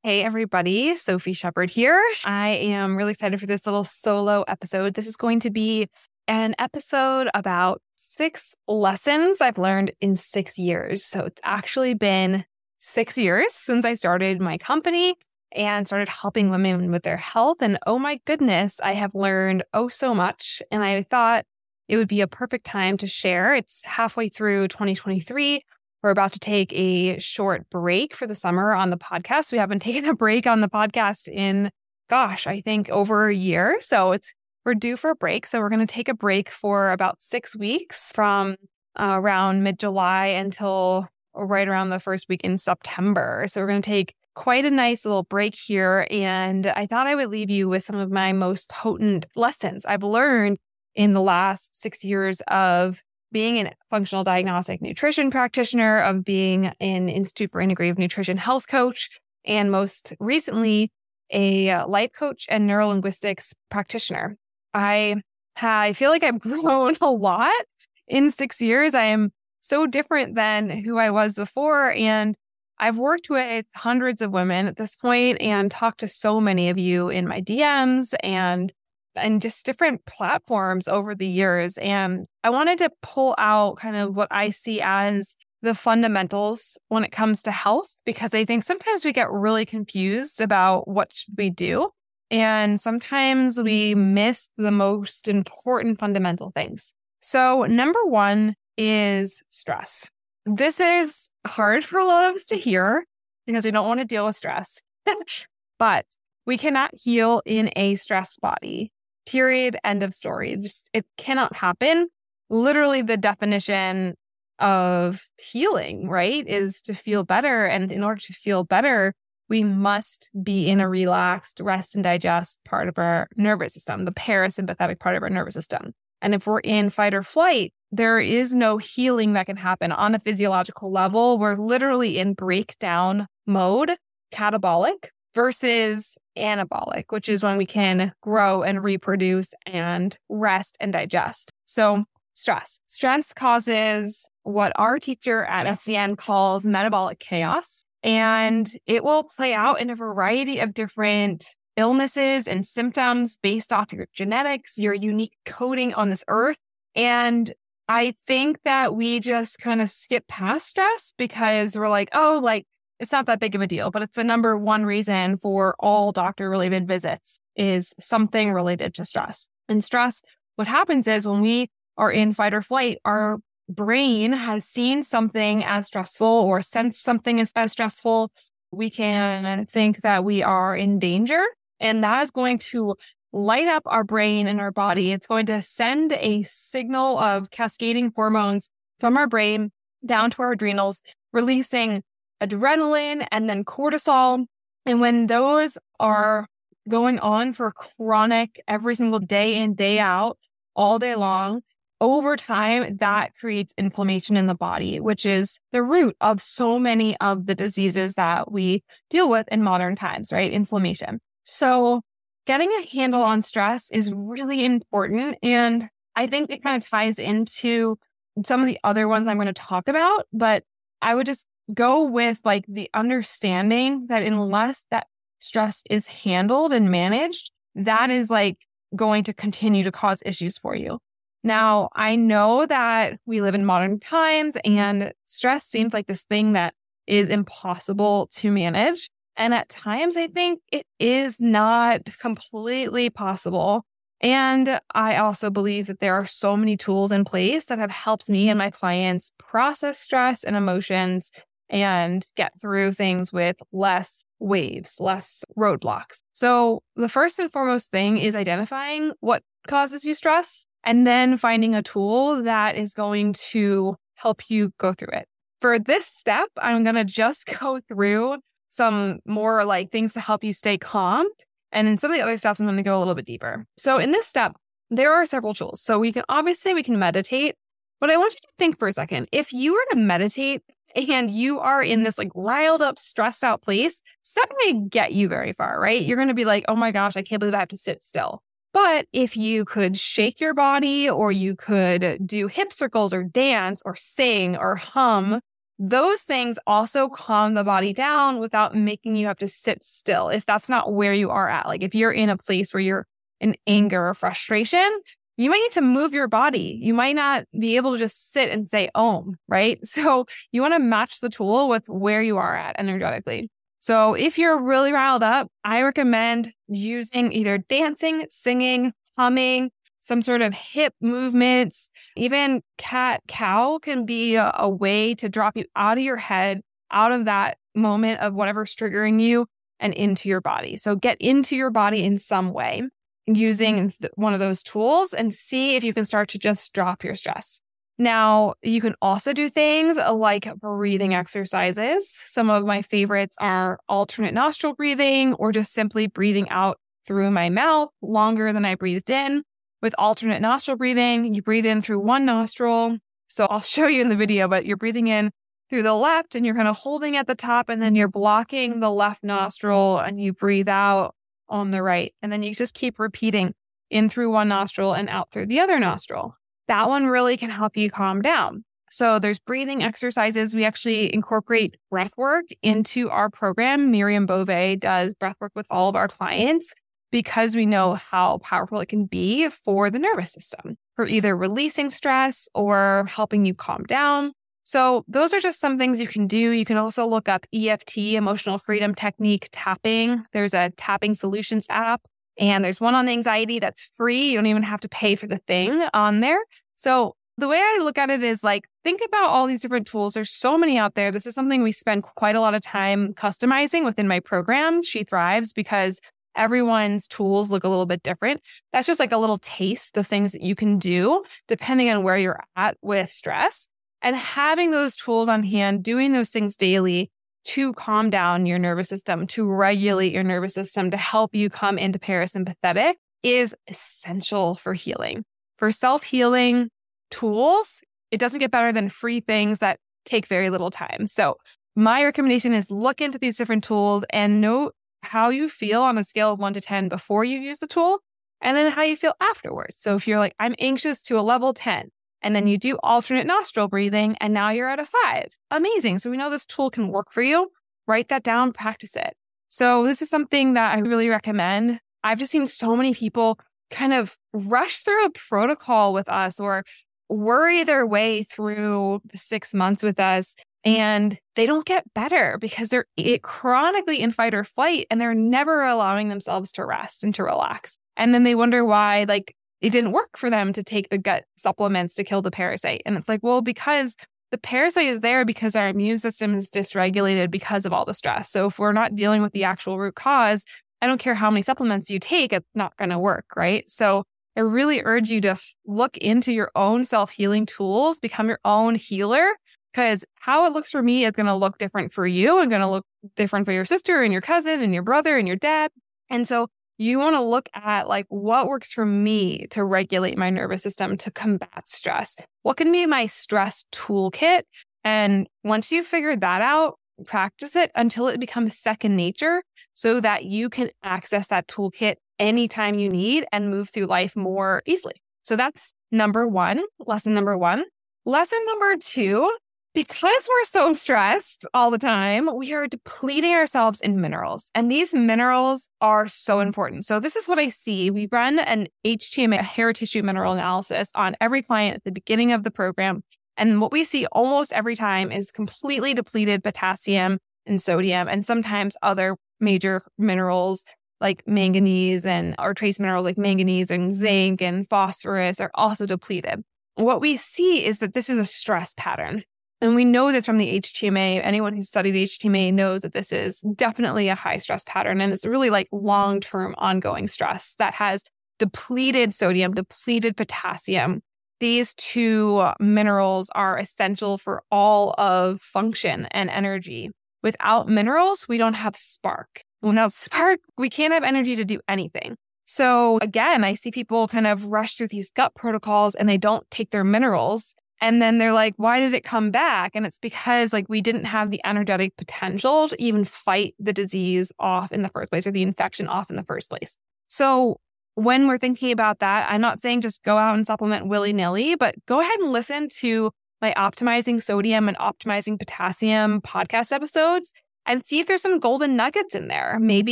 Hey, 0.01 0.23
everybody. 0.23 0.95
Sophie 0.95 1.33
Shepard 1.33 1.69
here. 1.69 2.01
I 2.23 2.51
am 2.51 2.95
really 2.95 3.11
excited 3.11 3.37
for 3.37 3.47
this 3.47 3.65
little 3.65 3.83
solo 3.83 4.43
episode. 4.47 4.93
This 4.93 5.07
is 5.07 5.17
going 5.17 5.41
to 5.41 5.49
be 5.49 5.89
an 6.29 6.55
episode 6.57 7.27
about 7.33 7.81
six 7.97 8.55
lessons 8.65 9.41
I've 9.41 9.57
learned 9.57 9.91
in 9.99 10.15
six 10.15 10.57
years. 10.57 11.03
So 11.03 11.25
it's 11.25 11.41
actually 11.43 11.95
been 11.95 12.45
six 12.79 13.17
years 13.17 13.53
since 13.53 13.83
I 13.83 13.95
started 13.95 14.39
my 14.39 14.57
company 14.57 15.15
and 15.51 15.85
started 15.85 16.07
helping 16.07 16.49
women 16.49 16.91
with 16.91 17.03
their 17.03 17.17
health. 17.17 17.57
And 17.61 17.77
oh 17.85 17.99
my 17.99 18.21
goodness, 18.25 18.79
I 18.81 18.93
have 18.93 19.13
learned 19.13 19.65
oh 19.73 19.89
so 19.89 20.15
much. 20.15 20.61
And 20.71 20.81
I 20.81 21.03
thought 21.03 21.43
it 21.87 21.97
would 21.97 22.07
be 22.07 22.21
a 22.21 22.27
perfect 22.27 22.65
time 22.65 22.97
to 22.97 23.07
share. 23.07 23.53
It's 23.53 23.81
halfway 23.85 24.29
through 24.29 24.67
2023. 24.69 25.61
We're 26.01 26.09
about 26.09 26.33
to 26.33 26.39
take 26.39 26.71
a 26.73 27.19
short 27.19 27.69
break 27.69 28.13
for 28.13 28.27
the 28.27 28.35
summer 28.35 28.73
on 28.73 28.89
the 28.89 28.97
podcast. 28.97 29.51
We 29.51 29.57
haven't 29.57 29.79
taken 29.81 30.05
a 30.05 30.15
break 30.15 30.47
on 30.47 30.61
the 30.61 30.69
podcast 30.69 31.27
in, 31.27 31.71
gosh, 32.09 32.47
I 32.47 32.61
think 32.61 32.89
over 32.89 33.27
a 33.27 33.35
year. 33.35 33.77
So 33.81 34.11
it's, 34.11 34.33
we're 34.65 34.75
due 34.75 34.97
for 34.97 35.11
a 35.11 35.15
break. 35.15 35.45
So 35.45 35.59
we're 35.59 35.69
going 35.69 35.85
to 35.85 35.93
take 35.93 36.09
a 36.09 36.15
break 36.15 36.49
for 36.49 36.91
about 36.91 37.21
six 37.21 37.55
weeks 37.55 38.11
from 38.13 38.55
uh, 38.99 39.19
around 39.19 39.63
mid 39.63 39.79
July 39.79 40.27
until 40.27 41.07
right 41.35 41.67
around 41.67 41.89
the 41.89 41.99
first 41.99 42.29
week 42.29 42.43
in 42.43 42.57
September. 42.57 43.45
So 43.47 43.61
we're 43.61 43.67
going 43.67 43.81
to 43.81 43.89
take 43.89 44.15
quite 44.35 44.65
a 44.65 44.71
nice 44.71 45.05
little 45.05 45.23
break 45.23 45.55
here. 45.55 46.07
And 46.09 46.67
I 46.67 46.85
thought 46.85 47.07
I 47.07 47.15
would 47.15 47.29
leave 47.29 47.49
you 47.49 47.69
with 47.69 47.83
some 47.83 47.95
of 47.95 48.11
my 48.11 48.33
most 48.33 48.69
potent 48.69 49.25
lessons 49.35 49.85
I've 49.85 50.03
learned 50.03 50.57
in 50.95 51.13
the 51.13 51.21
last 51.21 51.81
six 51.81 52.03
years 52.03 52.41
of 52.47 53.03
being 53.31 53.65
a 53.65 53.73
functional 53.89 54.23
diagnostic 54.23 54.81
nutrition 54.81 55.29
practitioner, 55.29 55.99
of 55.99 56.23
being 56.23 56.67
an 56.79 57.09
Institute 57.09 57.51
for 57.51 57.61
Integrative 57.61 57.97
Nutrition 57.97 58.37
health 58.37 58.67
coach, 58.67 59.09
and 59.45 59.71
most 59.71 60.15
recently, 60.19 60.91
a 61.31 61.83
life 61.83 62.11
coach 62.17 62.45
and 62.49 62.69
neurolinguistics 62.69 63.53
practitioner. 63.69 64.37
I, 64.73 65.21
I 65.61 65.93
feel 65.93 66.11
like 66.11 66.23
I've 66.23 66.39
grown 66.39 66.95
a 67.01 67.09
lot 67.09 67.65
in 68.07 68.31
six 68.31 68.61
years. 68.61 68.93
I 68.93 69.03
am 69.03 69.31
so 69.61 69.87
different 69.87 70.35
than 70.35 70.69
who 70.69 70.97
I 70.97 71.09
was 71.09 71.35
before. 71.35 71.91
And 71.91 72.35
I've 72.77 72.97
worked 72.97 73.29
with 73.29 73.65
hundreds 73.73 74.21
of 74.21 74.31
women 74.31 74.67
at 74.67 74.77
this 74.77 74.95
point 74.95 75.41
and 75.41 75.71
talked 75.71 76.01
to 76.01 76.07
so 76.07 76.39
many 76.39 76.69
of 76.69 76.77
you 76.77 77.09
in 77.09 77.27
my 77.27 77.41
DMs 77.41 78.13
and 78.21 78.71
and 79.15 79.41
just 79.41 79.65
different 79.65 80.05
platforms 80.05 80.87
over 80.87 81.15
the 81.15 81.27
years. 81.27 81.77
And 81.77 82.25
I 82.43 82.49
wanted 82.49 82.77
to 82.79 82.89
pull 83.01 83.35
out 83.37 83.77
kind 83.77 83.95
of 83.95 84.15
what 84.15 84.27
I 84.31 84.49
see 84.49 84.81
as 84.81 85.35
the 85.61 85.75
fundamentals 85.75 86.77
when 86.89 87.03
it 87.03 87.11
comes 87.11 87.41
to 87.43 87.51
health, 87.51 87.95
because 88.05 88.33
I 88.33 88.45
think 88.45 88.63
sometimes 88.63 89.03
we 89.03 89.13
get 89.13 89.31
really 89.31 89.65
confused 89.65 90.39
about 90.39 90.87
what 90.87 91.13
should 91.13 91.33
we 91.37 91.49
do. 91.49 91.89
And 92.31 92.81
sometimes 92.81 93.61
we 93.61 93.95
miss 93.95 94.49
the 94.57 94.71
most 94.71 95.27
important 95.27 95.99
fundamental 95.99 96.51
things. 96.51 96.93
So, 97.21 97.63
number 97.63 98.03
one 98.05 98.55
is 98.77 99.41
stress. 99.49 100.09
This 100.45 100.79
is 100.79 101.29
hard 101.45 101.83
for 101.83 101.99
a 101.99 102.05
lot 102.05 102.29
of 102.29 102.35
us 102.35 102.45
to 102.47 102.55
hear 102.55 103.05
because 103.47 103.65
we 103.65 103.71
don't 103.71 103.87
want 103.87 103.99
to 103.99 104.05
deal 104.05 104.25
with 104.25 104.35
stress. 104.35 104.81
but 105.79 106.05
we 106.45 106.57
cannot 106.57 106.91
heal 106.93 107.41
in 107.45 107.71
a 107.75 107.95
stressed 107.95 108.41
body. 108.41 108.91
Period. 109.25 109.77
End 109.83 110.03
of 110.03 110.13
story. 110.13 110.55
Just 110.57 110.89
it 110.93 111.05
cannot 111.17 111.55
happen. 111.55 112.07
Literally, 112.49 113.01
the 113.01 113.17
definition 113.17 114.15
of 114.59 115.23
healing, 115.37 116.07
right, 116.07 116.47
is 116.47 116.81
to 116.83 116.93
feel 116.93 117.23
better. 117.23 117.65
And 117.65 117.91
in 117.91 118.03
order 118.03 118.21
to 118.21 118.33
feel 118.33 118.63
better, 118.63 119.13
we 119.49 119.63
must 119.63 120.31
be 120.43 120.69
in 120.69 120.79
a 120.79 120.89
relaxed 120.89 121.59
rest 121.59 121.95
and 121.95 122.03
digest 122.03 122.63
part 122.65 122.87
of 122.87 122.97
our 122.97 123.27
nervous 123.35 123.73
system, 123.73 124.05
the 124.05 124.11
parasympathetic 124.11 124.99
part 124.99 125.15
of 125.15 125.23
our 125.23 125.29
nervous 125.29 125.53
system. 125.53 125.93
And 126.21 126.33
if 126.33 126.47
we're 126.47 126.59
in 126.59 126.89
fight 126.89 127.13
or 127.13 127.23
flight, 127.23 127.73
there 127.91 128.19
is 128.19 128.55
no 128.55 128.77
healing 128.77 129.33
that 129.33 129.45
can 129.45 129.57
happen 129.57 129.91
on 129.91 130.15
a 130.15 130.19
physiological 130.19 130.91
level. 130.91 131.37
We're 131.37 131.55
literally 131.55 132.17
in 132.17 132.33
breakdown 132.33 133.27
mode, 133.45 133.95
catabolic, 134.33 135.09
versus 135.35 136.17
anabolic, 136.37 137.05
which 137.09 137.29
is 137.29 137.43
when 137.43 137.57
we 137.57 137.65
can 137.65 138.13
grow 138.21 138.63
and 138.63 138.83
reproduce 138.83 139.53
and 139.67 140.17
rest 140.29 140.77
and 140.79 140.93
digest. 140.93 141.53
So, 141.65 142.05
stress. 142.33 142.79
Stress 142.87 143.33
causes 143.33 144.29
what 144.43 144.71
our 144.77 144.97
teacher 144.97 145.45
at 145.45 145.67
FDN 145.67 146.17
calls 146.17 146.65
metabolic 146.65 147.19
chaos, 147.19 147.83
and 148.01 148.71
it 148.87 149.03
will 149.03 149.23
play 149.23 149.53
out 149.53 149.79
in 149.79 149.89
a 149.89 149.95
variety 149.95 150.59
of 150.59 150.73
different 150.73 151.45
illnesses 151.77 152.47
and 152.47 152.65
symptoms 152.65 153.37
based 153.41 153.73
off 153.73 153.91
your 153.91 154.07
genetics, 154.13 154.77
your 154.77 154.93
unique 154.93 155.33
coding 155.45 155.93
on 155.93 156.09
this 156.09 156.23
earth. 156.27 156.57
And 156.95 157.53
I 157.87 158.15
think 158.25 158.59
that 158.63 158.95
we 158.95 159.19
just 159.19 159.59
kind 159.59 159.81
of 159.81 159.89
skip 159.89 160.27
past 160.27 160.67
stress 160.67 161.13
because 161.17 161.75
we're 161.75 161.89
like, 161.89 162.09
oh, 162.13 162.39
like 162.41 162.65
it's 162.99 163.11
not 163.11 163.25
that 163.25 163.39
big 163.39 163.55
of 163.55 163.61
a 163.61 163.67
deal, 163.67 163.91
but 163.91 164.01
it's 164.01 164.15
the 164.15 164.23
number 164.23 164.57
one 164.57 164.85
reason 164.85 165.37
for 165.37 165.75
all 165.79 166.11
doctor 166.11 166.49
related 166.49 166.87
visits 166.87 167.39
is 167.55 167.93
something 167.99 168.51
related 168.51 168.93
to 168.95 169.05
stress. 169.05 169.49
And 169.67 169.83
stress, 169.83 170.21
what 170.55 170.67
happens 170.67 171.07
is 171.07 171.27
when 171.27 171.41
we 171.41 171.69
are 171.97 172.11
in 172.11 172.33
fight 172.33 172.53
or 172.53 172.61
flight, 172.61 172.99
our 173.05 173.39
brain 173.67 174.31
has 174.31 174.65
seen 174.65 175.03
something 175.03 175.63
as 175.63 175.87
stressful 175.87 176.27
or 176.27 176.61
sensed 176.61 177.03
something 177.03 177.39
as, 177.39 177.51
as 177.55 177.71
stressful. 177.71 178.31
We 178.71 178.89
can 178.89 179.65
think 179.65 180.01
that 180.01 180.23
we 180.23 180.43
are 180.43 180.75
in 180.75 180.99
danger. 180.99 181.43
And 181.79 182.03
that 182.03 182.23
is 182.23 182.31
going 182.31 182.59
to 182.59 182.95
light 183.33 183.67
up 183.67 183.83
our 183.85 184.03
brain 184.03 184.47
and 184.47 184.61
our 184.61 184.71
body. 184.71 185.11
It's 185.11 185.27
going 185.27 185.47
to 185.47 185.61
send 185.61 186.13
a 186.13 186.43
signal 186.43 187.17
of 187.17 187.51
cascading 187.51 188.13
hormones 188.15 188.69
from 188.99 189.17
our 189.17 189.27
brain 189.27 189.71
down 190.05 190.29
to 190.31 190.41
our 190.41 190.53
adrenals, 190.53 191.01
releasing 191.33 192.03
adrenaline 192.47 193.27
and 193.31 193.49
then 193.49 193.63
cortisol. 193.63 194.45
And 194.85 195.01
when 195.01 195.27
those 195.27 195.77
are 195.99 196.47
going 196.87 197.19
on 197.19 197.53
for 197.53 197.71
chronic 197.71 198.61
every 198.67 198.95
single 198.95 199.19
day 199.19 199.57
in, 199.57 199.73
day 199.73 199.99
out, 199.99 200.37
all 200.75 200.99
day 200.99 201.15
long, 201.15 201.61
over 202.01 202.35
time, 202.35 202.97
that 202.97 203.35
creates 203.35 203.73
inflammation 203.77 204.35
in 204.35 204.47
the 204.47 204.55
body, 204.55 204.99
which 204.99 205.25
is 205.25 205.59
the 205.71 205.81
root 205.81 206.15
of 206.19 206.41
so 206.41 206.77
many 206.77 207.17
of 207.17 207.45
the 207.45 207.55
diseases 207.55 208.15
that 208.15 208.51
we 208.51 208.83
deal 209.09 209.29
with 209.29 209.47
in 209.49 209.63
modern 209.63 209.95
times, 209.95 210.31
right? 210.31 210.51
Inflammation. 210.51 211.19
So 211.43 212.01
getting 212.45 212.69
a 212.69 212.87
handle 212.95 213.23
on 213.23 213.41
stress 213.41 213.89
is 213.91 214.11
really 214.13 214.65
important. 214.65 215.37
And 215.41 215.89
I 216.15 216.27
think 216.27 216.51
it 216.51 216.61
kind 216.63 216.81
of 216.81 216.87
ties 216.87 217.17
into 217.17 217.97
some 218.45 218.59
of 218.59 218.67
the 218.67 218.79
other 218.83 219.07
ones 219.07 219.27
I'm 219.27 219.37
going 219.37 219.47
to 219.47 219.53
talk 219.53 219.87
about, 219.87 220.25
but 220.33 220.63
I 221.01 221.15
would 221.15 221.25
just 221.25 221.45
go 221.73 222.03
with 222.03 222.39
like 222.43 222.65
the 222.67 222.89
understanding 222.93 224.07
that 224.07 224.23
unless 224.23 224.85
that 224.91 225.07
stress 225.39 225.83
is 225.89 226.07
handled 226.07 226.73
and 226.73 226.89
managed, 226.89 227.51
that 227.75 228.09
is 228.09 228.29
like 228.29 228.65
going 228.95 229.23
to 229.23 229.33
continue 229.33 229.83
to 229.83 229.91
cause 229.91 230.21
issues 230.25 230.57
for 230.57 230.75
you. 230.75 230.99
Now, 231.43 231.89
I 231.93 232.15
know 232.15 232.65
that 232.65 233.19
we 233.25 233.41
live 233.41 233.53
in 233.53 233.65
modern 233.65 233.99
times 233.99 234.57
and 234.65 235.13
stress 235.25 235.65
seems 235.65 235.93
like 235.93 236.07
this 236.07 236.23
thing 236.23 236.53
that 236.53 236.73
is 237.05 237.29
impossible 237.29 238.27
to 238.33 238.51
manage. 238.51 239.09
And 239.37 239.53
at 239.53 239.69
times, 239.69 240.17
I 240.17 240.27
think 240.27 240.61
it 240.71 240.87
is 240.97 241.39
not 241.39 242.01
completely 242.19 243.09
possible. 243.09 243.85
And 244.21 244.79
I 244.93 245.17
also 245.17 245.49
believe 245.49 245.87
that 245.87 245.99
there 245.99 246.15
are 246.15 246.25
so 246.25 246.55
many 246.55 246.77
tools 246.77 247.11
in 247.11 247.25
place 247.25 247.65
that 247.65 247.79
have 247.79 247.91
helped 247.91 248.29
me 248.29 248.49
and 248.49 248.57
my 248.57 248.71
clients 248.71 249.31
process 249.37 249.99
stress 249.99 250.43
and 250.43 250.55
emotions 250.55 251.31
and 251.69 252.27
get 252.35 252.51
through 252.61 252.91
things 252.91 253.33
with 253.33 253.57
less 253.71 254.23
waves, 254.39 254.97
less 254.99 255.43
roadblocks. 255.57 256.19
So, 256.33 256.83
the 256.95 257.09
first 257.09 257.39
and 257.39 257.51
foremost 257.51 257.91
thing 257.91 258.17
is 258.17 258.35
identifying 258.35 259.13
what 259.19 259.43
causes 259.67 260.05
you 260.05 260.13
stress 260.13 260.65
and 260.83 261.07
then 261.07 261.37
finding 261.37 261.73
a 261.73 261.81
tool 261.81 262.43
that 262.43 262.75
is 262.75 262.93
going 262.93 263.33
to 263.33 263.95
help 264.15 264.49
you 264.49 264.71
go 264.77 264.93
through 264.93 265.13
it. 265.13 265.27
For 265.61 265.79
this 265.79 266.05
step, 266.05 266.49
I'm 266.57 266.83
going 266.83 266.95
to 266.95 267.03
just 267.03 267.47
go 267.59 267.79
through 267.87 268.37
some 268.69 269.19
more 269.25 269.65
like 269.65 269.91
things 269.91 270.13
to 270.13 270.19
help 270.19 270.43
you 270.43 270.53
stay 270.53 270.77
calm. 270.77 271.27
And 271.71 271.87
in 271.87 271.97
some 271.97 272.11
of 272.11 272.17
the 272.17 272.23
other 272.23 272.37
steps, 272.37 272.59
I'm 272.59 272.65
going 272.65 272.77
to 272.77 272.83
go 272.83 272.97
a 272.97 272.99
little 272.99 273.15
bit 273.15 273.25
deeper. 273.25 273.65
So, 273.77 273.97
in 273.97 274.11
this 274.11 274.27
step, 274.27 274.55
there 274.91 275.13
are 275.13 275.25
several 275.25 275.53
tools. 275.53 275.81
So, 275.81 275.97
we 275.97 276.11
can 276.11 276.23
obviously 276.29 276.73
we 276.73 276.83
can 276.83 276.99
meditate, 276.99 277.55
but 277.99 278.09
I 278.11 278.17
want 278.17 278.33
you 278.33 278.39
to 278.41 278.53
think 278.59 278.77
for 278.77 278.87
a 278.87 278.93
second. 278.93 279.27
If 279.31 279.51
you 279.51 279.73
were 279.73 279.85
to 279.91 279.97
meditate 279.97 280.61
and 280.95 281.29
you 281.29 281.59
are 281.59 281.81
in 281.81 281.99
mm-hmm. 281.99 282.03
this 282.05 282.17
like 282.17 282.31
riled 282.35 282.81
up, 282.81 282.97
stressed 282.97 283.43
out 283.43 283.61
place, 283.61 284.01
it's 284.21 284.35
not 284.35 284.49
going 284.49 284.83
to 284.83 284.89
get 284.89 285.13
you 285.13 285.27
very 285.27 285.53
far, 285.53 285.79
right? 285.79 286.01
You're 286.01 286.17
going 286.17 286.29
to 286.29 286.33
be 286.33 286.45
like, 286.45 286.65
oh 286.67 286.75
my 286.75 286.91
gosh, 286.91 287.15
I 287.15 287.21
can't 287.21 287.39
believe 287.39 287.53
I 287.53 287.59
have 287.59 287.67
to 287.69 287.77
sit 287.77 288.03
still. 288.03 288.41
But 288.73 289.07
if 289.13 289.37
you 289.37 289.63
could 289.63 289.97
shake 289.97 290.41
your 290.41 290.53
body 290.53 291.09
or 291.09 291.31
you 291.31 291.55
could 291.55 292.19
do 292.25 292.47
hip 292.47 292.73
circles 292.73 293.13
or 293.13 293.23
dance 293.23 293.81
or 293.85 293.95
sing 293.95 294.57
or 294.57 294.75
hum, 294.75 295.39
those 295.79 296.23
things 296.23 296.57
also 296.67 297.07
calm 297.09 297.53
the 297.53 297.63
body 297.63 297.93
down 297.93 298.39
without 298.39 298.75
making 298.75 299.15
you 299.15 299.27
have 299.27 299.37
to 299.37 299.47
sit 299.47 299.83
still. 299.85 300.29
If 300.29 300.45
that's 300.45 300.69
not 300.69 300.93
where 300.93 301.13
you 301.13 301.29
are 301.29 301.49
at, 301.49 301.67
like 301.67 301.83
if 301.83 301.95
you're 301.95 302.11
in 302.11 302.29
a 302.29 302.37
place 302.37 302.73
where 302.73 302.81
you're 302.81 303.07
in 303.39 303.55
anger 303.67 304.09
or 304.09 304.13
frustration, 304.13 304.99
you 305.37 305.49
might 305.49 305.59
need 305.59 305.71
to 305.71 305.81
move 305.81 306.13
your 306.13 306.27
body. 306.27 306.79
You 306.81 306.93
might 306.93 307.15
not 307.15 307.45
be 307.57 307.75
able 307.75 307.93
to 307.93 307.99
just 307.99 308.31
sit 308.31 308.49
and 308.49 308.69
say 308.69 308.89
om, 308.95 309.35
right? 309.47 309.79
So 309.85 310.25
you 310.51 310.61
want 310.61 310.73
to 310.73 310.79
match 310.79 311.21
the 311.21 311.29
tool 311.29 311.69
with 311.69 311.87
where 311.87 312.21
you 312.21 312.37
are 312.37 312.55
at 312.55 312.75
energetically. 312.77 313.49
So 313.79 314.13
if 314.13 314.37
you're 314.37 314.61
really 314.61 314.91
riled 314.91 315.23
up, 315.23 315.47
I 315.63 315.83
recommend 315.83 316.51
using 316.67 317.31
either 317.31 317.57
dancing, 317.57 318.25
singing, 318.29 318.91
humming, 319.17 319.71
some 320.01 320.21
sort 320.21 320.41
of 320.41 320.53
hip 320.53 320.93
movements, 321.01 321.89
even 322.15 322.61
cat 322.77 323.21
cow 323.27 323.79
can 323.81 324.05
be 324.05 324.35
a, 324.35 324.51
a 324.55 324.69
way 324.69 325.15
to 325.15 325.29
drop 325.29 325.55
you 325.55 325.65
out 325.75 325.97
of 325.97 326.03
your 326.03 326.17
head, 326.17 326.61
out 326.91 327.11
of 327.11 327.25
that 327.25 327.57
moment 327.73 328.19
of 328.19 328.33
whatever's 328.33 328.75
triggering 328.75 329.21
you 329.21 329.47
and 329.79 329.93
into 329.93 330.29
your 330.29 330.41
body. 330.41 330.77
So 330.77 330.95
get 330.95 331.17
into 331.19 331.55
your 331.55 331.69
body 331.69 332.03
in 332.03 332.17
some 332.17 332.53
way 332.53 332.83
using 333.27 333.91
th- 333.91 334.11
one 334.15 334.33
of 334.33 334.39
those 334.39 334.61
tools 334.63 335.13
and 335.13 335.33
see 335.33 335.75
if 335.75 335.83
you 335.83 335.93
can 335.93 336.05
start 336.05 336.29
to 336.29 336.37
just 336.37 336.73
drop 336.73 337.03
your 337.03 337.15
stress. 337.15 337.59
Now, 337.97 338.55
you 338.61 338.81
can 338.81 338.95
also 339.01 339.31
do 339.31 339.49
things 339.49 339.97
like 339.97 340.53
breathing 340.59 341.13
exercises. 341.13 342.09
Some 342.09 342.49
of 342.49 342.65
my 342.65 342.81
favorites 342.81 343.37
are 343.39 343.79
alternate 343.87 344.33
nostril 344.33 344.75
breathing 344.75 345.33
or 345.35 345.53
just 345.53 345.73
simply 345.73 346.07
breathing 346.07 346.49
out 346.49 346.77
through 347.07 347.31
my 347.31 347.49
mouth 347.49 347.89
longer 348.01 348.51
than 348.51 348.65
I 348.65 348.75
breathed 348.75 349.09
in. 349.09 349.43
With 349.81 349.95
alternate 349.97 350.41
nostril 350.41 350.77
breathing, 350.77 351.33
you 351.33 351.41
breathe 351.41 351.65
in 351.65 351.81
through 351.81 351.99
one 351.99 352.25
nostril. 352.25 352.97
So 353.29 353.45
I'll 353.45 353.59
show 353.61 353.87
you 353.87 354.01
in 354.01 354.09
the 354.09 354.15
video, 354.15 354.47
but 354.47 354.65
you're 354.65 354.77
breathing 354.77 355.07
in 355.07 355.31
through 355.69 355.83
the 355.83 355.93
left 355.93 356.35
and 356.35 356.45
you're 356.45 356.55
kind 356.55 356.67
of 356.67 356.77
holding 356.77 357.15
at 357.15 357.27
the 357.27 357.35
top 357.35 357.69
and 357.69 357.81
then 357.81 357.95
you're 357.95 358.07
blocking 358.07 358.81
the 358.81 358.91
left 358.91 359.23
nostril 359.23 359.99
and 359.99 360.19
you 360.19 360.33
breathe 360.33 360.69
out 360.69 361.15
on 361.49 361.71
the 361.71 361.83
right. 361.83 362.13
And 362.21 362.31
then 362.31 362.43
you 362.43 362.55
just 362.55 362.73
keep 362.73 362.99
repeating 362.99 363.53
in 363.89 364.09
through 364.09 364.31
one 364.31 364.49
nostril 364.49 364.93
and 364.93 365.09
out 365.09 365.31
through 365.31 365.47
the 365.47 365.59
other 365.59 365.79
nostril. 365.79 366.35
That 366.67 366.87
one 366.87 367.07
really 367.07 367.37
can 367.37 367.49
help 367.49 367.77
you 367.77 367.89
calm 367.89 368.21
down. 368.21 368.63
So 368.89 369.19
there's 369.19 369.39
breathing 369.39 369.83
exercises. 369.83 370.55
We 370.55 370.63
actually 370.63 371.13
incorporate 371.13 371.75
breath 371.89 372.13
work 372.17 372.45
into 372.61 373.09
our 373.09 373.29
program. 373.29 373.91
Miriam 373.91 374.25
Bove 374.25 374.79
does 374.79 375.13
breath 375.13 375.35
work 375.39 375.51
with 375.55 375.67
all 375.69 375.89
of 375.89 375.95
our 375.95 376.07
clients 376.07 376.73
because 377.11 377.55
we 377.55 377.65
know 377.65 377.95
how 377.95 378.39
powerful 378.39 378.79
it 378.79 378.87
can 378.87 379.05
be 379.05 379.49
for 379.49 379.89
the 379.89 379.99
nervous 379.99 380.31
system 380.31 380.77
for 380.95 381.07
either 381.07 381.35
releasing 381.35 381.89
stress 381.89 382.47
or 382.53 383.05
helping 383.07 383.45
you 383.45 383.53
calm 383.53 383.83
down. 383.83 384.31
So, 384.67 385.05
those 385.07 385.31
are 385.31 385.39
just 385.39 385.59
some 385.59 385.77
things 385.77 386.01
you 386.01 386.07
can 386.07 386.25
do. 386.25 386.49
You 386.49 386.65
can 386.65 386.75
also 386.75 387.05
look 387.05 387.29
up 387.29 387.45
EFT, 387.53 387.97
emotional 388.15 388.57
freedom 388.57 388.95
technique 388.95 389.47
tapping. 389.51 390.25
There's 390.33 390.55
a 390.55 390.71
tapping 390.71 391.13
solutions 391.13 391.67
app, 391.69 392.01
and 392.39 392.65
there's 392.65 392.81
one 392.81 392.95
on 392.95 393.07
anxiety 393.07 393.59
that's 393.59 393.87
free. 393.95 394.31
You 394.31 394.37
don't 394.37 394.47
even 394.47 394.63
have 394.63 394.79
to 394.79 394.89
pay 394.89 395.15
for 395.15 395.27
the 395.27 395.37
thing 395.37 395.87
on 395.93 396.19
there. 396.19 396.39
So, 396.75 397.15
the 397.37 397.47
way 397.47 397.57
I 397.57 397.79
look 397.81 397.99
at 397.99 398.09
it 398.09 398.23
is 398.23 398.43
like, 398.43 398.63
think 398.83 399.01
about 399.05 399.29
all 399.29 399.45
these 399.45 399.61
different 399.61 399.85
tools. 399.85 400.15
There's 400.15 400.31
so 400.31 400.57
many 400.57 400.79
out 400.79 400.95
there. 400.95 401.11
This 401.11 401.27
is 401.27 401.35
something 401.35 401.61
we 401.61 401.71
spend 401.71 402.01
quite 402.01 402.35
a 402.35 402.41
lot 402.41 402.55
of 402.55 402.63
time 402.63 403.13
customizing 403.13 403.85
within 403.85 404.07
my 404.07 404.19
program. 404.19 404.81
She 404.81 405.03
thrives 405.03 405.53
because 405.53 405.99
everyone's 406.35 407.07
tools 407.07 407.51
look 407.51 407.63
a 407.63 407.69
little 407.69 407.85
bit 407.85 408.01
different. 408.01 408.41
That's 408.73 408.87
just 408.87 408.99
like 408.99 409.11
a 409.11 409.17
little 409.17 409.37
taste, 409.39 409.93
the 409.93 410.03
things 410.03 410.31
that 410.31 410.41
you 410.41 410.55
can 410.55 410.79
do 410.79 411.23
depending 411.47 411.89
on 411.91 412.03
where 412.03 412.17
you're 412.17 412.43
at 412.55 412.77
with 412.81 413.11
stress. 413.11 413.67
And 414.05 414.15
having 414.15 414.69
those 414.69 414.95
tools 414.95 415.27
on 415.27 415.41
hand, 415.41 415.83
doing 415.83 416.13
those 416.13 416.29
things 416.29 416.55
daily 416.55 417.09
to 417.45 417.73
calm 417.73 418.11
down 418.11 418.45
your 418.45 418.59
nervous 418.59 418.87
system, 418.87 419.25
to 419.25 419.51
regulate 419.51 420.13
your 420.13 420.23
nervous 420.23 420.53
system, 420.53 420.91
to 420.91 420.97
help 420.97 421.33
you 421.33 421.49
come 421.49 421.79
into 421.79 421.97
parasympathetic 421.97 422.93
is 423.23 423.55
essential 423.67 424.53
for 424.53 424.75
healing. 424.75 425.25
For 425.57 425.71
self 425.71 426.03
healing 426.03 426.69
tools, 427.09 427.81
it 428.11 428.19
doesn't 428.19 428.39
get 428.39 428.51
better 428.51 428.71
than 428.71 428.89
free 428.89 429.21
things 429.21 429.57
that 429.59 429.79
take 430.05 430.27
very 430.27 430.51
little 430.51 430.69
time. 430.69 431.07
So, 431.07 431.37
my 431.75 432.03
recommendation 432.03 432.53
is 432.53 432.69
look 432.69 433.01
into 433.01 433.17
these 433.17 433.37
different 433.37 433.63
tools 433.63 434.05
and 434.11 434.39
note 434.39 434.75
how 435.01 435.29
you 435.29 435.49
feel 435.49 435.81
on 435.81 435.97
a 435.97 436.03
scale 436.03 436.31
of 436.31 436.39
one 436.39 436.53
to 436.53 436.61
10 436.61 436.89
before 436.89 437.25
you 437.25 437.39
use 437.39 437.57
the 437.57 437.67
tool, 437.67 438.01
and 438.39 438.55
then 438.55 438.71
how 438.71 438.83
you 438.83 438.95
feel 438.95 439.13
afterwards. 439.19 439.77
So, 439.79 439.95
if 439.95 440.07
you're 440.07 440.19
like, 440.19 440.35
I'm 440.39 440.53
anxious 440.59 441.01
to 441.03 441.17
a 441.17 441.21
level 441.21 441.55
10, 441.55 441.89
and 442.21 442.35
then 442.35 442.47
you 442.47 442.57
do 442.57 442.77
alternate 442.83 443.27
nostril 443.27 443.67
breathing, 443.67 444.15
and 444.19 444.33
now 444.33 444.49
you're 444.49 444.69
at 444.69 444.79
a 444.79 444.85
five. 444.85 445.27
Amazing. 445.51 445.99
So 445.99 446.09
we 446.09 446.17
know 446.17 446.29
this 446.29 446.45
tool 446.45 446.69
can 446.69 446.89
work 446.89 447.11
for 447.11 447.21
you. 447.21 447.49
Write 447.87 448.09
that 448.09 448.23
down, 448.23 448.51
practice 448.51 448.95
it. 448.95 449.15
So 449.47 449.85
this 449.85 450.01
is 450.01 450.09
something 450.09 450.53
that 450.53 450.75
I 450.75 450.79
really 450.79 451.09
recommend. 451.09 451.79
I've 452.03 452.19
just 452.19 452.31
seen 452.31 452.47
so 452.47 452.75
many 452.75 452.93
people 452.93 453.39
kind 453.69 453.93
of 453.93 454.17
rush 454.33 454.79
through 454.79 455.05
a 455.05 455.11
protocol 455.11 455.93
with 455.93 456.09
us 456.09 456.39
or 456.39 456.63
worry 457.09 457.63
their 457.63 457.85
way 457.85 458.23
through 458.23 459.01
the 459.11 459.17
six 459.17 459.53
months 459.53 459.83
with 459.83 459.99
us 459.99 460.35
and 460.65 461.19
they 461.35 461.45
don't 461.45 461.65
get 461.65 461.93
better 461.93 462.37
because 462.41 462.69
they're 462.69 462.87
it 462.97 463.21
chronically 463.21 464.01
in 464.01 464.11
fight 464.11 464.33
or 464.33 464.43
flight 464.43 464.87
and 464.89 464.99
they're 464.99 465.13
never 465.13 465.63
allowing 465.63 466.09
themselves 466.09 466.51
to 466.53 466.65
rest 466.65 467.03
and 467.03 467.13
to 467.15 467.23
relax. 467.23 467.77
And 467.95 468.13
then 468.13 468.23
they 468.23 468.35
wonder 468.35 468.65
why, 468.65 469.05
like, 469.07 469.35
it 469.61 469.71
didn't 469.71 469.91
work 469.91 470.17
for 470.17 470.29
them 470.29 470.53
to 470.53 470.63
take 470.63 470.89
the 470.89 470.97
gut 470.97 471.23
supplements 471.37 471.95
to 471.95 472.03
kill 472.03 472.21
the 472.21 472.31
parasite. 472.31 472.81
And 472.85 472.97
it's 472.97 473.09
like, 473.09 473.21
well, 473.23 473.41
because 473.41 473.95
the 474.31 474.37
parasite 474.37 474.87
is 474.87 475.01
there 475.01 475.23
because 475.23 475.55
our 475.55 475.69
immune 475.69 475.97
system 475.97 476.35
is 476.35 476.49
dysregulated 476.49 477.31
because 477.31 477.65
of 477.65 477.73
all 477.73 477.85
the 477.85 477.93
stress. 477.93 478.29
So 478.29 478.47
if 478.47 478.59
we're 478.59 478.73
not 478.73 478.95
dealing 478.95 479.21
with 479.21 479.33
the 479.33 479.43
actual 479.43 479.79
root 479.79 479.95
cause, 479.95 480.43
I 480.81 480.87
don't 480.87 480.99
care 480.99 481.15
how 481.15 481.31
many 481.31 481.41
supplements 481.41 481.89
you 481.89 481.99
take, 481.99 482.33
it's 482.33 482.45
not 482.53 482.75
going 482.77 482.89
to 482.89 482.99
work, 482.99 483.25
right? 483.35 483.69
So 483.71 484.03
I 484.35 484.41
really 484.41 484.81
urge 484.83 485.09
you 485.09 485.21
to 485.21 485.37
look 485.65 485.97
into 485.97 486.33
your 486.33 486.51
own 486.55 486.83
self 486.83 487.11
healing 487.11 487.45
tools, 487.45 487.99
become 487.99 488.27
your 488.27 488.39
own 488.43 488.75
healer, 488.75 489.25
because 489.71 490.03
how 490.19 490.45
it 490.45 490.53
looks 490.53 490.71
for 490.71 490.81
me 490.81 491.05
is 491.05 491.13
going 491.13 491.25
to 491.27 491.35
look 491.35 491.57
different 491.57 491.91
for 491.93 492.05
you 492.05 492.39
and 492.39 492.49
going 492.49 492.61
to 492.61 492.67
look 492.67 492.85
different 493.15 493.45
for 493.45 493.51
your 493.53 493.65
sister 493.65 494.01
and 494.03 494.11
your 494.11 494.21
cousin 494.21 494.61
and 494.61 494.73
your 494.73 494.83
brother 494.83 495.17
and 495.17 495.27
your 495.27 495.37
dad. 495.37 495.71
And 496.09 496.27
so 496.27 496.47
you 496.77 496.99
want 496.99 497.15
to 497.15 497.21
look 497.21 497.49
at 497.53 497.87
like 497.87 498.05
what 498.09 498.47
works 498.47 498.71
for 498.71 498.85
me 498.85 499.47
to 499.51 499.63
regulate 499.63 500.17
my 500.17 500.29
nervous 500.29 500.63
system 500.63 500.97
to 500.97 501.11
combat 501.11 501.67
stress. 501.67 502.17
What 502.43 502.57
can 502.57 502.71
be 502.71 502.85
my 502.85 503.05
stress 503.05 503.65
toolkit? 503.71 504.43
And 504.83 505.27
once 505.43 505.71
you 505.71 505.83
figure 505.83 506.15
that 506.15 506.41
out, 506.41 506.77
practice 507.05 507.55
it 507.55 507.71
until 507.75 508.07
it 508.07 508.19
becomes 508.19 508.57
second 508.57 508.95
nature 508.95 509.43
so 509.73 509.99
that 509.99 510.25
you 510.25 510.49
can 510.49 510.69
access 510.83 511.27
that 511.29 511.47
toolkit 511.47 511.95
anytime 512.19 512.75
you 512.75 512.89
need 512.89 513.25
and 513.31 513.49
move 513.49 513.69
through 513.69 513.85
life 513.85 514.15
more 514.15 514.61
easily. 514.65 514.95
So 515.23 515.35
that's 515.35 515.73
number 515.91 516.27
one, 516.27 516.63
lesson 516.85 517.13
number 517.13 517.37
one. 517.37 517.65
Lesson 518.05 518.39
number 518.45 518.75
two 518.77 519.31
because 519.75 520.27
we're 520.27 520.45
so 520.45 520.73
stressed 520.73 521.45
all 521.53 521.69
the 521.69 521.77
time, 521.77 522.29
we 522.33 522.53
are 522.53 522.65
depleting 522.65 523.33
ourselves 523.33 523.81
in 523.81 523.99
minerals. 523.99 524.49
And 524.55 524.71
these 524.71 524.93
minerals 524.93 525.69
are 525.81 526.07
so 526.07 526.39
important. 526.39 526.85
So, 526.85 526.99
this 526.99 527.15
is 527.15 527.27
what 527.27 527.37
I 527.37 527.49
see. 527.49 527.91
We 527.91 528.07
run 528.11 528.39
an 528.39 528.67
HTMA, 528.85 529.41
hair 529.41 529.73
tissue 529.73 530.01
mineral 530.01 530.33
analysis 530.33 530.89
on 530.95 531.15
every 531.19 531.41
client 531.41 531.75
at 531.75 531.83
the 531.83 531.91
beginning 531.91 532.31
of 532.31 532.43
the 532.43 532.51
program. 532.51 533.03
And 533.37 533.59
what 533.59 533.73
we 533.73 533.83
see 533.83 534.05
almost 534.07 534.53
every 534.53 534.77
time 534.77 535.11
is 535.11 535.29
completely 535.31 535.93
depleted 535.93 536.41
potassium 536.41 537.19
and 537.45 537.61
sodium, 537.61 538.07
and 538.07 538.25
sometimes 538.25 538.77
other 538.81 539.17
major 539.41 539.83
minerals 539.97 540.63
like 541.01 541.21
magnesium 541.27 542.09
and 542.09 542.35
or 542.39 542.53
trace 542.53 542.79
minerals 542.79 543.03
like 543.03 543.17
manganese 543.17 543.69
and 543.69 543.91
zinc 543.93 544.41
and 544.41 544.67
phosphorus 544.69 545.41
are 545.41 545.51
also 545.53 545.85
depleted. 545.85 546.41
What 546.75 547.01
we 547.01 547.17
see 547.17 547.65
is 547.65 547.79
that 547.79 547.93
this 547.93 548.09
is 548.09 548.17
a 548.17 548.25
stress 548.25 548.73
pattern. 548.77 549.23
And 549.61 549.75
we 549.75 549.85
know 549.85 550.11
this 550.11 550.25
from 550.25 550.37
the 550.37 550.59
HTMA. 550.59 551.21
Anyone 551.23 551.55
who's 551.55 551.69
studied 551.69 551.95
HTMA 551.95 552.53
knows 552.53 552.81
that 552.81 552.93
this 552.93 553.11
is 553.11 553.41
definitely 553.55 554.09
a 554.09 554.15
high 554.15 554.37
stress 554.37 554.63
pattern. 554.67 554.99
And 555.01 555.13
it's 555.13 555.25
really 555.25 555.49
like 555.49 555.67
long 555.71 556.19
term 556.19 556.55
ongoing 556.57 557.07
stress 557.07 557.55
that 557.57 557.73
has 557.75 558.03
depleted 558.37 559.13
sodium, 559.13 559.53
depleted 559.53 560.17
potassium. 560.17 561.01
These 561.39 561.73
two 561.75 562.49
minerals 562.59 563.29
are 563.35 563.57
essential 563.57 564.17
for 564.17 564.43
all 564.51 564.93
of 564.97 565.41
function 565.41 566.07
and 566.11 566.29
energy. 566.29 566.91
Without 567.23 567.67
minerals, 567.67 568.27
we 568.27 568.37
don't 568.37 568.53
have 568.53 568.75
spark. 568.75 569.43
Without 569.61 569.93
spark, 569.93 570.39
we 570.57 570.69
can't 570.69 570.93
have 570.93 571.03
energy 571.03 571.35
to 571.35 571.45
do 571.45 571.59
anything. 571.67 572.15
So 572.45 572.99
again, 573.01 573.43
I 573.43 573.55
see 573.55 573.71
people 573.71 574.07
kind 574.07 574.27
of 574.27 574.45
rush 574.45 574.75
through 574.75 574.89
these 574.89 575.09
gut 575.11 575.33
protocols 575.35 575.95
and 575.95 576.07
they 576.07 576.17
don't 576.17 576.49
take 576.51 576.69
their 576.69 576.83
minerals 576.83 577.55
and 577.81 578.01
then 578.01 578.17
they're 578.17 578.33
like, 578.33 578.53
why 578.57 578.79
did 578.79 578.93
it 578.93 579.03
come 579.03 579.31
back? 579.31 579.71
And 579.75 579.85
it's 579.85 579.99
because 579.99 580.53
like 580.53 580.67
we 580.69 580.81
didn't 580.81 581.05
have 581.05 581.31
the 581.31 581.41
energetic 581.45 581.95
potential 581.97 582.69
to 582.69 582.81
even 582.81 583.03
fight 583.03 583.55
the 583.59 583.73
disease 583.73 584.31
off 584.39 584.71
in 584.71 584.81
the 584.81 584.89
first 584.89 585.11
place 585.11 585.27
or 585.27 585.31
the 585.31 585.43
infection 585.43 585.87
off 585.87 586.09
in 586.09 586.15
the 586.15 586.23
first 586.23 586.49
place. 586.49 586.77
So 587.07 587.59
when 587.95 588.27
we're 588.27 588.37
thinking 588.37 588.71
about 588.71 588.99
that, 588.99 589.29
I'm 589.29 589.41
not 589.41 589.59
saying 589.59 589.81
just 589.81 590.03
go 590.03 590.17
out 590.17 590.35
and 590.35 590.45
supplement 590.45 590.87
willy 590.87 591.13
nilly, 591.13 591.55
but 591.55 591.75
go 591.85 591.99
ahead 591.99 592.19
and 592.19 592.31
listen 592.31 592.69
to 592.79 593.11
my 593.41 593.53
optimizing 593.57 594.21
sodium 594.21 594.67
and 594.67 594.77
optimizing 594.77 595.37
potassium 595.37 596.21
podcast 596.21 596.71
episodes 596.71 597.33
and 597.65 597.85
see 597.85 597.99
if 597.99 598.07
there's 598.07 598.21
some 598.21 598.39
golden 598.39 598.75
nuggets 598.75 599.15
in 599.15 599.27
there. 599.27 599.57
Maybe 599.59 599.91